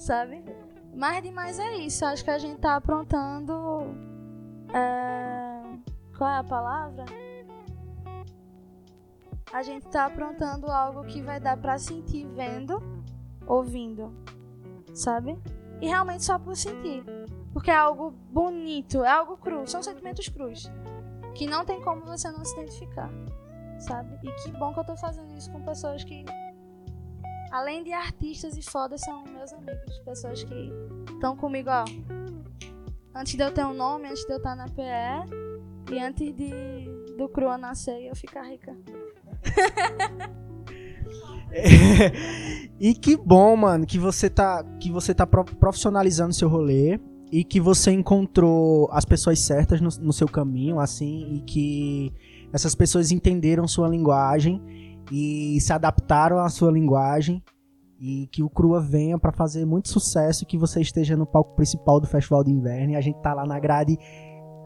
Sabe? 0.00 0.42
Mas 0.94 1.22
demais 1.22 1.58
é 1.58 1.76
isso. 1.76 2.06
Acho 2.06 2.24
que 2.24 2.30
a 2.30 2.38
gente 2.38 2.58
tá 2.58 2.76
aprontando. 2.76 3.94
É... 4.72 5.60
Qual 6.16 6.28
é 6.28 6.38
a 6.38 6.44
palavra? 6.44 7.04
A 9.52 9.62
gente 9.62 9.86
tá 9.88 10.06
aprontando 10.06 10.70
algo 10.70 11.04
que 11.04 11.20
vai 11.20 11.38
dar 11.38 11.58
pra 11.58 11.78
sentir 11.78 12.26
vendo 12.28 12.80
ouvindo, 13.46 14.14
sabe? 14.94 15.38
E 15.82 15.86
realmente 15.86 16.24
só 16.24 16.38
por 16.38 16.56
sentir. 16.56 17.04
Porque 17.52 17.70
é 17.70 17.76
algo 17.76 18.12
bonito, 18.30 19.04
é 19.04 19.10
algo 19.10 19.36
cru, 19.36 19.66
são 19.66 19.82
sentimentos 19.82 20.28
crus. 20.28 20.70
Que 21.34 21.46
não 21.46 21.64
tem 21.64 21.82
como 21.82 22.06
você 22.06 22.30
não 22.30 22.44
se 22.44 22.54
identificar, 22.54 23.10
sabe? 23.78 24.18
E 24.22 24.32
que 24.32 24.50
bom 24.52 24.72
que 24.72 24.80
eu 24.80 24.84
tô 24.84 24.96
fazendo 24.96 25.36
isso 25.36 25.50
com 25.50 25.60
pessoas 25.62 26.04
que, 26.04 26.24
além 27.50 27.82
de 27.82 27.92
artistas 27.92 28.56
e 28.56 28.62
fodas, 28.62 29.00
são 29.00 29.24
meus 29.24 29.52
amigos. 29.52 29.98
Pessoas 30.04 30.42
que 30.44 30.72
estão 31.12 31.36
comigo, 31.36 31.70
ó. 31.70 31.84
Antes 33.14 33.34
de 33.34 33.42
eu 33.42 33.52
ter 33.52 33.64
um 33.64 33.74
nome, 33.74 34.08
antes 34.08 34.24
de 34.24 34.32
eu 34.32 34.36
estar 34.36 34.54
na 34.54 34.66
PE 34.68 35.92
e 35.92 35.98
antes 35.98 36.34
de 36.34 37.00
do 37.16 37.28
Crua 37.28 37.58
nascer 37.58 38.00
e 38.00 38.06
eu 38.08 38.16
ficar 38.16 38.42
rica. 38.42 38.74
e 42.80 42.94
que 42.94 43.16
bom, 43.16 43.56
mano, 43.56 43.84
que 43.84 43.98
você 43.98 44.30
tá, 44.30 44.64
que 44.80 44.90
você 44.90 45.12
tá 45.12 45.26
profissionalizando 45.26 46.32
seu 46.32 46.48
rolê 46.48 46.98
e 47.30 47.44
que 47.44 47.60
você 47.60 47.90
encontrou 47.90 48.88
as 48.90 49.04
pessoas 49.04 49.38
certas 49.40 49.80
no, 49.80 49.90
no 50.00 50.12
seu 50.12 50.28
caminho, 50.28 50.80
assim, 50.80 51.34
e 51.34 51.40
que 51.42 52.12
essas 52.52 52.74
pessoas 52.74 53.12
entenderam 53.12 53.68
sua 53.68 53.88
linguagem 53.88 54.62
e 55.10 55.60
se 55.60 55.72
adaptaram 55.72 56.38
à 56.38 56.48
sua 56.48 56.70
linguagem 56.70 57.42
e 58.00 58.26
que 58.32 58.42
o 58.42 58.48
Crua 58.48 58.80
venha 58.80 59.18
para 59.18 59.32
fazer 59.32 59.66
muito 59.66 59.88
sucesso 59.88 60.46
que 60.46 60.56
você 60.56 60.80
esteja 60.80 61.16
no 61.16 61.26
palco 61.26 61.54
principal 61.54 62.00
do 62.00 62.06
Festival 62.06 62.42
de 62.42 62.50
Inverno 62.50 62.92
e 62.92 62.96
a 62.96 63.00
gente 63.00 63.20
tá 63.20 63.34
lá 63.34 63.44
na 63.44 63.58
grade 63.58 63.98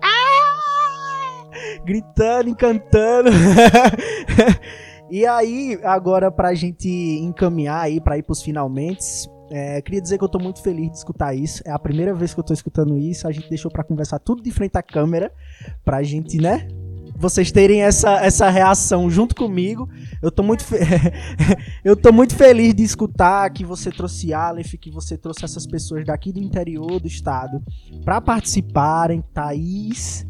ah! 0.03 1.43
gritando 1.85 2.49
e 2.49 2.55
cantando 2.55 3.31
E 5.11 5.27
aí, 5.27 5.79
agora 5.85 6.31
pra 6.31 6.55
gente 6.55 6.89
encaminhar 6.89 7.83
aí, 7.83 8.01
pra 8.01 8.17
ir 8.17 8.23
pros 8.23 8.43
finalmente, 8.43 9.29
é, 9.51 9.81
queria 9.83 10.01
dizer 10.01 10.19
que 10.19 10.25
eu 10.25 10.29
tô 10.29 10.39
muito 10.39 10.63
feliz 10.63 10.91
de 10.91 10.97
escutar 10.97 11.35
isso. 11.35 11.63
É 11.65 11.71
a 11.71 11.79
primeira 11.79 12.15
vez 12.15 12.33
que 12.33 12.41
eu 12.41 12.45
tô 12.45 12.53
escutando 12.53 12.99
isso. 12.99 13.29
A 13.29 13.33
gente 13.33 13.49
deixou 13.49 13.71
para 13.71 13.85
conversar 13.85 14.19
tudo 14.19 14.43
de 14.43 14.51
frente 14.51 14.77
à 14.77 14.83
câmera, 14.83 15.31
pra 15.85 16.03
gente, 16.03 16.39
né? 16.39 16.67
Vocês 17.17 17.51
terem 17.53 17.83
essa, 17.83 18.25
essa 18.25 18.51
reação 18.51 19.09
junto 19.11 19.35
comigo. 19.35 19.89
Eu 20.21 20.31
tô 20.31 20.43
muito 20.43 20.65
fe... 20.65 20.77
eu 21.85 21.97
tô 21.97 22.13
muito 22.13 22.35
feliz 22.35 22.75
de 22.75 22.83
escutar 22.83 23.49
que 23.51 23.65
você 23.65 23.91
trouxe 23.91 24.33
Aleph, 24.33 24.75
que 24.81 24.91
você 24.91 25.17
trouxe 25.17 25.45
essas 25.45 25.67
pessoas 25.67 26.05
daqui 26.05 26.33
do 26.33 26.41
interior 26.41 26.99
do 27.01 27.07
estado 27.07 27.63
para 28.05 28.21
participarem, 28.21 29.23
Thaís, 29.33 30.27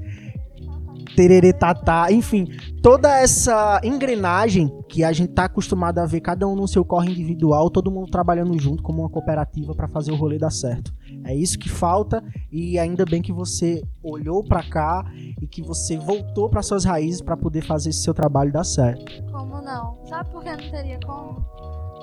tererê 1.14 1.53
tatá, 1.53 2.11
enfim, 2.11 2.46
toda 2.83 3.09
essa 3.18 3.81
engrenagem 3.83 4.70
que 4.88 5.05
a 5.05 5.12
gente 5.12 5.33
tá 5.33 5.44
acostumado 5.44 5.98
a 5.98 6.07
ver 6.07 6.20
cada 6.20 6.46
um 6.46 6.55
no 6.55 6.68
seu 6.68 6.85
corre 6.85 7.11
individual, 7.11 7.70
todo 7.70 7.90
mundo 7.90 8.11
trabalhando 8.11 8.59
junto 8.59 8.83
como 8.83 9.03
uma 9.03 9.11
cooperativa 9.11 9.74
para 9.74 9.88
fazer 9.88 10.12
o 10.12 10.16
rolê 10.16 10.38
dar 10.38 10.50
certo. 10.50 10.92
É 11.24 11.35
isso 11.35 11.59
que 11.59 11.68
falta 11.68 12.22
e 12.50 12.79
ainda 12.79 13.05
bem 13.05 13.22
que 13.22 13.33
você 13.33 13.83
olhou 14.03 14.44
para 14.44 14.62
cá 14.62 15.05
e 15.40 15.46
que 15.46 15.62
você 15.62 15.96
voltou 15.96 16.48
para 16.48 16.62
suas 16.62 16.85
raízes 16.85 17.22
para 17.22 17.37
poder 17.37 17.62
fazer 17.62 17.90
esse 17.90 18.03
seu 18.03 18.12
trabalho 18.12 18.53
dar 18.53 18.64
certo. 18.64 19.05
Como 19.31 19.61
não? 19.62 20.05
Sabe 20.07 20.31
por 20.31 20.42
que 20.42 20.50
não 20.50 20.70
teria 20.70 20.98
como? 21.05 21.44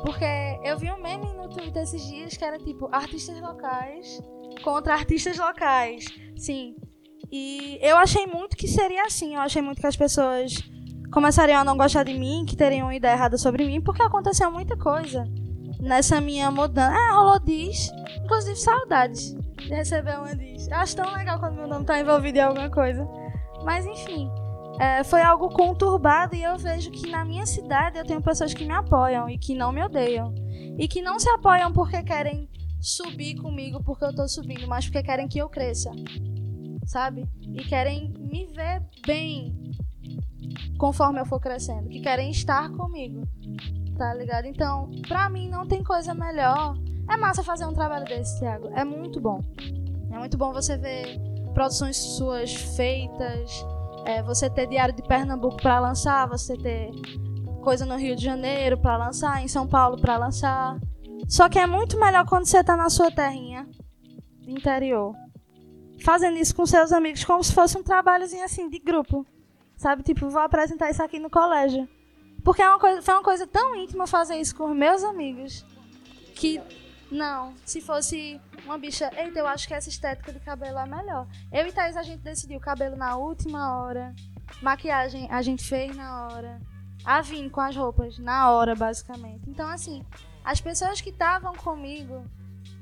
Porque 0.03 0.25
eu 0.63 0.79
vi 0.79 0.91
um 0.91 1.01
meme 1.01 1.31
no 1.33 1.47
Twitter 1.49 1.83
esses 1.83 2.01
dias 2.07 2.35
que 2.35 2.43
era 2.43 2.57
tipo 2.57 2.89
artistas 2.91 3.39
locais 3.39 4.19
contra 4.63 4.93
artistas 4.93 5.37
locais. 5.37 6.05
Sim, 6.35 6.75
e 7.31 7.79
eu 7.81 7.97
achei 7.97 8.27
muito 8.27 8.57
que 8.57 8.67
seria 8.67 9.05
assim. 9.05 9.35
Eu 9.35 9.41
achei 9.41 9.61
muito 9.61 9.79
que 9.79 9.87
as 9.87 9.95
pessoas 9.95 10.53
começariam 11.11 11.61
a 11.61 11.63
não 11.63 11.77
gostar 11.77 12.03
de 12.03 12.13
mim, 12.13 12.45
que 12.45 12.55
teriam 12.55 12.87
uma 12.87 12.95
ideia 12.95 13.13
errada 13.13 13.37
sobre 13.37 13.65
mim, 13.65 13.79
porque 13.79 14.01
aconteceu 14.01 14.51
muita 14.51 14.75
coisa 14.75 15.23
nessa 15.79 16.19
minha 16.19 16.51
mudança. 16.51 16.93
Ah, 16.93 17.15
rolou 17.15 17.39
diz. 17.39 17.89
Inclusive, 18.23 18.55
saudades 18.57 19.33
de 19.57 19.73
receber 19.73 20.17
uma 20.17 20.35
diz. 20.35 20.67
Eu 20.67 20.75
acho 20.77 20.95
tão 20.95 21.13
legal 21.13 21.39
quando 21.39 21.55
meu 21.55 21.67
nome 21.67 21.85
tá 21.85 21.99
envolvido 21.99 22.37
em 22.37 22.41
alguma 22.41 22.69
coisa. 22.69 23.07
Mas, 23.63 23.85
enfim. 23.85 24.29
É, 24.79 25.03
foi 25.03 25.21
algo 25.21 25.49
conturbado 25.49 26.35
e 26.35 26.41
eu 26.41 26.57
vejo 26.57 26.89
que 26.89 27.11
na 27.11 27.23
minha 27.23 27.45
cidade 27.45 27.99
eu 27.99 28.05
tenho 28.05 28.21
pessoas 28.21 28.53
que 28.53 28.65
me 28.65 28.73
apoiam 28.73 29.29
e 29.29 29.37
que 29.37 29.53
não 29.53 29.71
me 29.71 29.83
odeiam. 29.83 30.33
E 30.77 30.87
que 30.87 31.01
não 31.01 31.19
se 31.19 31.29
apoiam 31.29 31.71
porque 31.71 32.01
querem 32.01 32.49
subir 32.79 33.35
comigo 33.35 33.83
porque 33.83 34.03
eu 34.03 34.15
tô 34.15 34.27
subindo, 34.27 34.67
mas 34.67 34.85
porque 34.85 35.03
querem 35.03 35.27
que 35.27 35.37
eu 35.37 35.47
cresça 35.47 35.91
sabe? 36.85 37.27
E 37.53 37.63
querem 37.63 38.13
me 38.19 38.47
ver 38.47 38.81
bem 39.05 39.71
conforme 40.77 41.19
eu 41.19 41.25
for 41.25 41.39
crescendo, 41.39 41.89
que 41.89 42.01
querem 42.01 42.31
estar 42.31 42.69
comigo, 42.71 43.21
tá 43.97 44.13
ligado? 44.13 44.45
Então, 44.45 44.89
pra 45.07 45.29
mim 45.29 45.49
não 45.49 45.67
tem 45.67 45.83
coisa 45.83 46.13
melhor. 46.13 46.75
É 47.09 47.17
massa 47.17 47.43
fazer 47.43 47.65
um 47.65 47.73
trabalho 47.73 48.05
desse, 48.05 48.39
Thiago. 48.39 48.69
É 48.73 48.83
muito 48.83 49.19
bom. 49.19 49.41
É 50.11 50.17
muito 50.17 50.37
bom 50.37 50.51
você 50.51 50.77
ver 50.77 51.19
produções 51.53 51.97
suas 51.97 52.53
feitas, 52.53 53.65
é, 54.05 54.23
você 54.23 54.49
ter 54.49 54.67
Diário 54.67 54.95
de 54.95 55.03
Pernambuco 55.03 55.57
para 55.57 55.79
lançar, 55.79 56.27
você 56.27 56.57
ter 56.57 56.91
coisa 57.61 57.85
no 57.85 57.95
Rio 57.95 58.15
de 58.15 58.23
Janeiro 58.23 58.77
para 58.77 58.97
lançar, 58.97 59.43
em 59.43 59.47
São 59.47 59.67
Paulo 59.67 59.99
para 59.99 60.17
lançar. 60.17 60.79
Só 61.27 61.47
que 61.47 61.59
é 61.59 61.67
muito 61.67 61.99
melhor 61.99 62.25
quando 62.25 62.45
você 62.45 62.63
tá 62.63 62.75
na 62.75 62.89
sua 62.89 63.11
terrinha 63.11 63.67
interior 64.47 65.13
fazendo 66.03 66.37
isso 66.37 66.55
com 66.55 66.65
seus 66.65 66.91
amigos 66.91 67.23
como 67.23 67.43
se 67.43 67.53
fosse 67.53 67.77
um 67.77 67.83
trabalhozinho 67.83 68.43
assim 68.43 68.69
de 68.69 68.79
grupo. 68.79 69.25
Sabe? 69.77 70.03
Tipo, 70.03 70.29
vou 70.29 70.41
apresentar 70.41 70.91
isso 70.91 71.01
aqui 71.01 71.17
no 71.19 71.29
colégio. 71.29 71.87
Porque 72.43 72.61
é 72.61 72.69
uma 72.69 72.79
coisa, 72.79 73.01
foi 73.01 73.13
uma 73.13 73.23
coisa 73.23 73.47
tão 73.47 73.75
íntima 73.75 74.07
fazer 74.07 74.35
isso 74.35 74.55
com 74.55 74.67
meus 74.73 75.03
amigos 75.03 75.65
que 76.35 76.61
não, 77.11 77.53
se 77.65 77.81
fosse 77.81 78.39
uma 78.65 78.77
bicha, 78.77 79.11
eita, 79.17 79.39
eu 79.39 79.45
acho 79.45 79.67
que 79.67 79.73
essa 79.73 79.89
estética 79.89 80.31
de 80.31 80.39
cabelo 80.39 80.79
é 80.79 80.85
melhor. 80.85 81.27
Eu 81.51 81.67
e 81.67 81.71
Thaís 81.71 81.97
a 81.97 82.03
gente 82.03 82.21
decidiu 82.21 82.59
cabelo 82.59 82.95
na 82.95 83.17
última 83.17 83.81
hora, 83.81 84.15
maquiagem 84.61 85.27
a 85.29 85.41
gente 85.41 85.67
fez 85.67 85.95
na 85.95 86.27
hora, 86.27 86.61
a 87.03 87.21
Vim 87.21 87.49
com 87.49 87.59
as 87.59 87.75
roupas 87.75 88.17
na 88.17 88.49
hora, 88.51 88.75
basicamente. 88.75 89.49
Então, 89.49 89.67
assim, 89.67 90.05
as 90.43 90.61
pessoas 90.61 91.01
que 91.01 91.09
estavam 91.09 91.53
comigo 91.53 92.23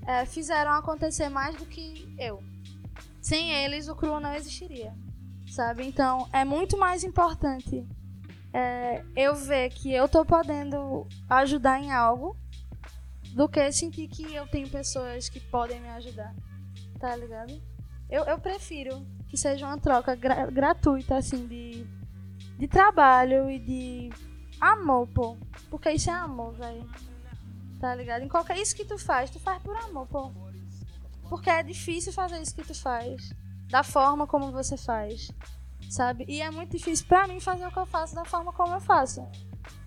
é, 0.05 0.25
fizeram 0.25 0.71
acontecer 0.73 1.27
mais 1.29 1.55
do 1.55 1.65
que 1.65 2.13
eu. 2.19 2.43
Sem 3.21 3.51
eles, 3.51 3.88
o 3.88 3.95
cru 3.95 4.19
não 4.19 4.34
existiria, 4.34 4.93
sabe? 5.47 5.86
Então, 5.86 6.27
é 6.32 6.45
muito 6.45 6.77
mais 6.77 7.03
importante 7.03 7.88
é, 8.53 9.03
eu 9.15 9.36
ver 9.36 9.69
que 9.69 9.91
eu 9.93 10.08
tô 10.08 10.25
podendo 10.25 11.08
ajudar 11.29 11.79
em 11.79 11.91
algo 11.91 12.36
do 13.34 13.47
que 13.47 13.71
sentir 13.71 14.08
que 14.08 14.34
eu 14.34 14.47
tenho 14.47 14.69
pessoas 14.69 15.29
que 15.29 15.39
podem 15.39 15.79
me 15.79 15.89
ajudar, 15.89 16.34
tá 16.99 17.15
ligado? 17.15 17.62
Eu, 18.10 18.23
eu 18.23 18.39
prefiro 18.39 19.05
que 19.27 19.38
seja 19.38 19.67
uma 19.67 19.77
troca 19.77 20.15
gra 20.15 20.47
gratuita, 20.47 21.17
assim, 21.17 21.45
de, 21.45 21.86
de 22.58 22.67
trabalho 22.67 23.49
e 23.49 23.60
de 23.60 24.10
amor, 24.60 25.08
pô. 25.08 25.38
Porque 25.69 25.91
isso 25.91 26.10
é 26.10 26.13
amor, 26.13 26.53
velho. 26.53 26.89
Tá 27.79 27.93
ligado? 27.93 28.23
Em 28.23 28.27
qualquer. 28.27 28.58
Isso 28.58 28.75
que 28.75 28.84
tu 28.84 28.97
faz, 28.97 29.29
tu 29.29 29.39
faz 29.39 29.62
por 29.62 29.75
amor, 29.77 30.08
pô. 30.08 30.32
Porque 31.29 31.49
é 31.49 31.61
difícil 31.61 32.11
fazer 32.11 32.41
isso 32.41 32.55
que 32.55 32.63
tu 32.63 32.73
faz. 32.73 33.31
Da 33.69 33.83
forma 33.83 34.25
como 34.25 34.51
você 34.51 34.75
faz. 34.75 35.31
Sabe? 35.89 36.25
E 36.27 36.41
é 36.41 36.49
muito 36.49 36.75
difícil 36.75 37.05
para 37.07 37.27
mim 37.27 37.39
fazer 37.39 37.65
o 37.65 37.71
que 37.71 37.77
eu 37.77 37.85
faço 37.85 38.15
da 38.15 38.25
forma 38.25 38.51
como 38.51 38.73
eu 38.73 38.81
faço. 38.81 39.25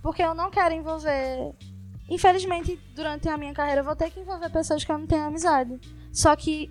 Porque 0.00 0.22
eu 0.22 0.35
não 0.35 0.50
quero 0.50 0.74
envolver. 0.74 1.55
Infelizmente, 2.09 2.76
durante 2.94 3.28
a 3.28 3.37
minha 3.37 3.52
carreira, 3.52 3.81
eu 3.81 3.85
vou 3.85 3.96
ter 3.96 4.11
que 4.11 4.20
envolver 4.20 4.50
pessoas 4.50 4.85
que 4.85 4.90
eu 4.90 4.98
não 4.98 5.07
tenho 5.07 5.24
amizade. 5.24 5.81
Só 6.12 6.35
que 6.37 6.70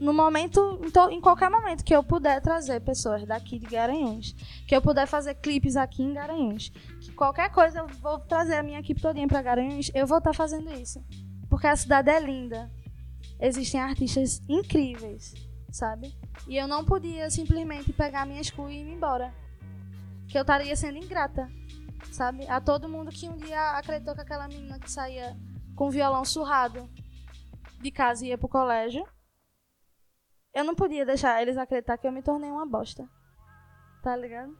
no 0.00 0.14
momento, 0.14 0.80
em 1.10 1.20
qualquer 1.20 1.50
momento 1.50 1.84
que 1.84 1.94
eu 1.94 2.02
puder 2.02 2.40
trazer 2.40 2.80
pessoas 2.80 3.26
daqui 3.26 3.58
de 3.58 3.66
Garanhuns, 3.66 4.34
que 4.66 4.74
eu 4.74 4.80
puder 4.80 5.06
fazer 5.06 5.34
clipes 5.34 5.76
aqui 5.76 6.02
em 6.02 6.14
Garanhuns, 6.14 6.70
que 7.00 7.12
qualquer 7.12 7.50
coisa 7.50 7.80
eu 7.80 7.86
vou 7.86 8.18
trazer 8.20 8.54
a 8.54 8.62
minha 8.62 8.80
equipe 8.80 9.00
todinha 9.00 9.28
para 9.28 9.42
Garanhuns, 9.42 9.90
eu 9.94 10.06
vou 10.06 10.18
estar 10.18 10.30
tá 10.30 10.36
fazendo 10.36 10.72
isso. 10.72 11.04
Porque 11.50 11.66
a 11.66 11.76
cidade 11.76 12.08
é 12.08 12.18
linda 12.18 12.70
existem 13.40 13.80
artistas 13.80 14.42
incríveis, 14.48 15.34
sabe? 15.70 16.14
E 16.46 16.56
eu 16.56 16.68
não 16.68 16.84
podia 16.84 17.30
simplesmente 17.30 17.92
pegar 17.92 18.26
minhas 18.26 18.50
coisas 18.50 18.74
e 18.74 18.80
ir 18.80 18.92
embora. 18.92 19.32
Que 20.28 20.38
eu 20.38 20.42
estaria 20.42 20.76
sendo 20.76 20.98
ingrata, 20.98 21.50
sabe? 22.12 22.46
A 22.48 22.60
todo 22.60 22.88
mundo 22.88 23.10
que 23.10 23.28
um 23.28 23.36
dia 23.36 23.70
acreditou 23.72 24.14
que 24.14 24.20
aquela 24.20 24.46
menina 24.46 24.78
que 24.78 24.90
saía 24.90 25.36
com 25.74 25.90
violão 25.90 26.24
surrado 26.24 26.88
de 27.80 27.90
casa 27.90 28.24
e 28.24 28.28
ia 28.28 28.38
pro 28.38 28.48
colégio. 28.48 29.04
Eu 30.54 30.64
não 30.64 30.74
podia 30.74 31.06
deixar 31.06 31.40
eles 31.40 31.56
acreditar 31.56 31.96
que 31.96 32.06
eu 32.06 32.12
me 32.12 32.22
tornei 32.22 32.50
uma 32.50 32.66
bosta. 32.66 33.08
Tá 34.02 34.16
ligado? 34.16 34.56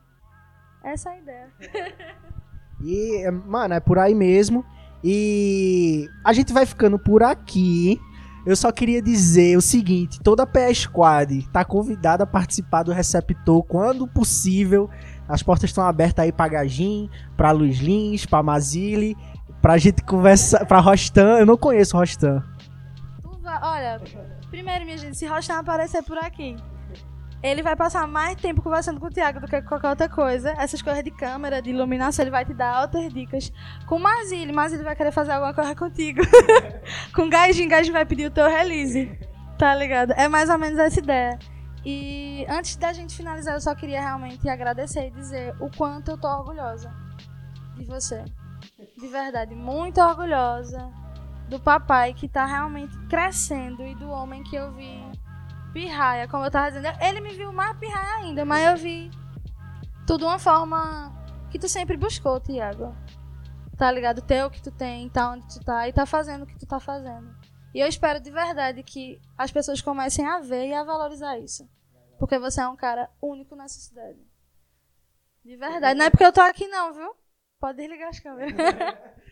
Essa 0.83 1.11
é 1.11 1.13
a 1.13 1.19
ideia. 1.19 1.53
e, 2.83 3.31
mano, 3.31 3.75
é 3.75 3.81
por 3.81 3.99
aí 3.99 4.15
mesmo. 4.15 4.65
E 5.03 6.09
a 6.25 6.33
gente 6.33 6.53
vai 6.53 6.65
ficando 6.67 6.99
por 6.99 7.23
aqui. 7.23 8.01
Eu 8.47 8.57
só 8.57 8.73
queria 8.73 9.03
dizer 9.03 9.57
o 9.57 9.61
seguinte: 9.61 10.21
toda 10.21 10.45
a 10.45 10.47
PE 10.47 10.75
Squad 10.75 11.49
tá 11.53 11.65
convidada 11.65 12.25
a 12.25 12.27
participar 12.27 12.83
do 12.83 12.93
Receptor 12.93 13.63
quando 13.65 14.07
possível. 14.07 14.89
As 15.29 15.43
portas 15.43 15.71
estão 15.71 15.85
abertas 15.85 16.25
aí 16.25 16.33
pra 16.33 16.49
Gajin, 16.49 17.09
pra 17.37 17.53
Luiz 17.53 17.79
Lins, 17.79 18.27
pra 18.27 18.43
Mazili, 18.43 19.17
pra 19.63 19.79
gente 19.79 20.03
conversar. 20.03 20.67
pra 20.67 20.81
Rostan. 20.81 21.39
Eu 21.39 21.47
não 21.47 21.57
conheço 21.57 21.97
Rostan. 21.97 22.43
Olha, 23.63 24.01
primeiro, 24.49 24.85
minha 24.85 24.97
gente, 24.97 25.17
se 25.17 25.27
Rostan 25.27 25.59
aparecer 25.59 26.03
por 26.03 26.17
aqui, 26.19 26.57
ele 27.43 27.63
vai 27.63 27.75
passar 27.75 28.07
mais 28.07 28.37
tempo 28.37 28.61
conversando 28.61 29.01
com 29.01 29.07
o 29.07 29.11
Thiago 29.11 29.41
do 29.41 29.47
que 29.47 29.61
com 29.63 29.69
qualquer 29.69 29.89
outra 29.89 30.09
coisa. 30.09 30.55
Essas 30.59 30.83
coisas 30.83 31.03
de 31.03 31.11
câmera, 31.11 31.63
de 31.63 31.71
iluminação, 31.71 32.23
ele 32.23 32.31
vai 32.31 32.45
te 32.45 32.53
dar 32.53 32.75
altas 32.75 33.13
dicas. 33.13 33.51
Com 33.87 33.97
o 33.97 34.01
Mazili, 34.01 34.53
Mazili 34.53 34.83
vai 34.83 34.95
querer 34.95 35.11
fazer 35.11 35.33
alguma 35.33 35.55
coisa 35.55 35.75
contigo. 35.75 36.21
com 37.15 37.23
o 37.23 37.31
Gajin, 37.31 37.69
Gajin 37.69 37.93
vai 37.93 38.05
pedir 38.05 38.27
o 38.27 38.31
teu 38.31 38.47
release. 38.47 39.11
Tá 39.59 39.75
ligado? 39.75 40.13
É 40.13 40.29
mais 40.29 40.51
ou 40.51 40.59
menos 40.59 40.79
essa 40.79 40.99
ideia. 40.99 41.39
E 41.85 42.45
antes 42.49 42.77
da 42.77 42.93
gente 42.93 43.17
finalizar, 43.17 43.55
eu 43.55 43.61
só 43.61 43.75
queria 43.75 44.01
realmente 44.01 44.47
agradecer 44.49 45.07
e 45.07 45.11
dizer 45.11 45.55
o 45.61 45.71
quanto 45.75 46.11
eu 46.11 46.19
tô 46.19 46.29
orgulhosa 46.29 46.93
de 47.77 47.85
você. 47.87 48.23
De 48.99 49.09
verdade, 49.09 49.55
muito 49.55 49.99
orgulhosa 49.99 50.91
do 51.49 51.59
papai 51.59 52.13
que 52.13 52.29
tá 52.29 52.45
realmente 52.45 52.97
crescendo 53.09 53.83
e 53.83 53.95
do 53.95 54.11
homem 54.11 54.43
que 54.43 54.57
eu 54.57 54.73
vi 54.73 55.10
pirraia, 55.73 56.29
como 56.29 56.45
eu 56.45 56.51
tava 56.51 56.71
dizendo. 56.71 56.97
Ele 57.01 57.21
me 57.21 57.35
viu 57.35 57.53
mais 57.53 57.77
pirraia 57.79 58.25
ainda, 58.25 58.45
mas 58.45 58.67
eu 58.67 58.77
vi 58.77 59.11
tudo 60.07 60.27
uma 60.27 60.39
forma 60.39 61.13
que 61.51 61.59
tu 61.59 61.69
sempre 61.69 61.97
buscou, 61.97 62.41
Tiago. 62.41 62.95
Tá 63.77 63.91
ligado? 63.91 64.21
Ter 64.21 64.45
o 64.45 64.51
que 64.51 64.63
tu 64.63 64.71
tem, 64.71 65.09
tá 65.09 65.31
onde 65.31 65.47
tu 65.49 65.65
tá 65.65 65.89
e 65.89 65.93
tá 65.93 66.05
fazendo 66.05 66.43
o 66.43 66.47
que 66.47 66.59
tu 66.59 66.67
tá 66.67 66.79
fazendo. 66.79 67.35
E 67.75 67.81
eu 67.81 67.87
espero 67.87 68.21
de 68.21 68.31
verdade 68.31 68.83
que 68.83 69.21
as 69.39 69.51
pessoas 69.51 69.81
comecem 69.81 70.27
a 70.27 70.41
ver 70.41 70.69
e 70.69 70.75
a 70.75 70.85
valorizar 70.85 71.39
isso. 71.39 71.69
Porque 72.19 72.39
você 72.39 72.61
é 72.61 72.69
um 72.69 72.77
cara 72.77 73.09
único 73.23 73.57
nessa 73.57 73.81
cidade. 73.81 74.19
De 75.45 75.57
verdade. 75.57 75.99
Não 75.99 76.05
é 76.05 76.11
porque 76.11 76.25
eu 76.25 76.33
tô 76.33 76.41
aqui 76.41 76.67
não, 76.69 76.93
viu? 76.93 77.15
Pode 77.59 77.79
desligar 77.79 78.09
as 78.09 78.21
câmeras. 78.21 78.53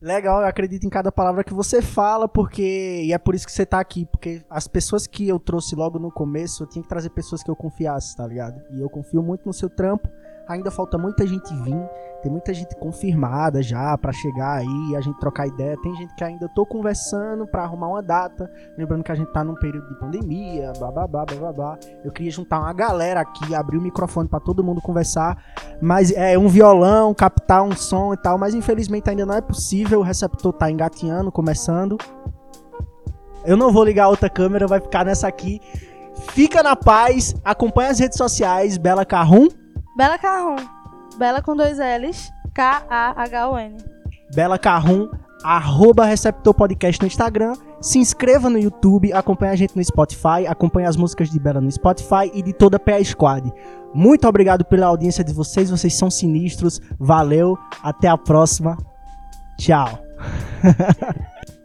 Legal, 0.00 0.42
eu 0.42 0.46
acredito 0.46 0.84
em 0.84 0.90
cada 0.90 1.10
palavra 1.10 1.42
que 1.42 1.54
você 1.54 1.80
fala, 1.80 2.28
porque. 2.28 3.02
E 3.04 3.12
é 3.12 3.18
por 3.18 3.34
isso 3.34 3.46
que 3.46 3.52
você 3.52 3.64
tá 3.64 3.80
aqui, 3.80 4.04
porque 4.06 4.44
as 4.50 4.68
pessoas 4.68 5.06
que 5.06 5.26
eu 5.26 5.38
trouxe 5.38 5.74
logo 5.74 5.98
no 5.98 6.10
começo, 6.10 6.62
eu 6.62 6.68
tinha 6.68 6.82
que 6.82 6.88
trazer 6.88 7.10
pessoas 7.10 7.42
que 7.42 7.50
eu 7.50 7.56
confiasse, 7.56 8.14
tá 8.14 8.26
ligado? 8.26 8.60
E 8.72 8.80
eu 8.80 8.90
confio 8.90 9.22
muito 9.22 9.46
no 9.46 9.52
seu 9.52 9.70
trampo. 9.70 10.08
Ainda 10.48 10.70
falta 10.70 10.96
muita 10.96 11.26
gente 11.26 11.52
vir, 11.62 11.88
tem 12.22 12.30
muita 12.30 12.54
gente 12.54 12.76
confirmada 12.76 13.60
já 13.60 13.98
para 13.98 14.12
chegar 14.12 14.58
aí 14.58 14.90
e 14.90 14.96
a 14.96 15.00
gente 15.00 15.18
trocar 15.18 15.46
ideia. 15.46 15.76
Tem 15.82 15.94
gente 15.96 16.14
que 16.14 16.22
ainda 16.22 16.48
tô 16.48 16.64
conversando 16.64 17.46
para 17.48 17.64
arrumar 17.64 17.88
uma 17.88 18.02
data, 18.02 18.48
lembrando 18.78 19.02
que 19.02 19.10
a 19.10 19.14
gente 19.14 19.32
tá 19.32 19.42
num 19.42 19.54
período 19.54 19.88
de 19.88 19.98
pandemia, 19.98 20.72
bababá, 20.78 21.24
bababá. 21.24 21.78
Eu 22.04 22.12
queria 22.12 22.30
juntar 22.30 22.60
uma 22.60 22.72
galera 22.72 23.20
aqui, 23.20 23.54
abrir 23.54 23.76
o 23.78 23.82
microfone 23.82 24.28
para 24.28 24.38
todo 24.38 24.62
mundo 24.62 24.80
conversar, 24.80 25.36
mas 25.80 26.12
é 26.12 26.38
um 26.38 26.46
violão, 26.46 27.12
captar 27.12 27.62
um 27.62 27.72
som 27.72 28.14
e 28.14 28.16
tal, 28.16 28.38
mas 28.38 28.54
infelizmente 28.54 29.10
ainda 29.10 29.26
não 29.26 29.34
é 29.34 29.40
possível, 29.40 29.98
o 29.98 30.02
receptor 30.02 30.52
tá 30.52 30.70
engatinhando, 30.70 31.32
começando. 31.32 31.98
Eu 33.44 33.56
não 33.56 33.72
vou 33.72 33.84
ligar 33.84 34.04
a 34.04 34.08
outra 34.08 34.30
câmera, 34.30 34.66
vai 34.66 34.80
ficar 34.80 35.04
nessa 35.04 35.26
aqui. 35.26 35.60
Fica 36.30 36.62
na 36.62 36.74
paz, 36.74 37.34
acompanha 37.44 37.90
as 37.90 37.98
redes 37.98 38.16
sociais, 38.16 38.78
Bela 38.78 39.04
Carrum. 39.04 39.48
Bela 39.96 40.18
Carrum. 40.18 40.56
Bela 41.16 41.40
com 41.40 41.56
dois 41.56 41.78
L's. 41.78 42.30
K-A-H-O-N. 42.54 43.76
Bela 44.34 44.58
Carrum, 44.58 45.08
arroba 45.42 46.04
Receptor 46.04 46.52
Podcast 46.52 47.00
no 47.00 47.06
Instagram. 47.06 47.54
Se 47.80 47.98
inscreva 47.98 48.50
no 48.50 48.58
YouTube, 48.58 49.12
acompanhe 49.12 49.52
a 49.52 49.56
gente 49.56 49.76
no 49.76 49.84
Spotify, 49.84 50.46
acompanhe 50.46 50.86
as 50.86 50.96
músicas 50.96 51.30
de 51.30 51.38
Bela 51.38 51.60
no 51.60 51.70
Spotify 51.70 52.30
e 52.34 52.42
de 52.42 52.52
toda 52.52 52.76
a 52.76 52.80
PA 52.80 53.02
Squad. 53.02 53.52
Muito 53.94 54.26
obrigado 54.26 54.64
pela 54.64 54.86
audiência 54.86 55.22
de 55.24 55.32
vocês, 55.32 55.70
vocês 55.70 55.94
são 55.94 56.10
sinistros. 56.10 56.80
Valeu, 56.98 57.56
até 57.82 58.08
a 58.08 58.18
próxima. 58.18 58.76
Tchau. 59.58 59.98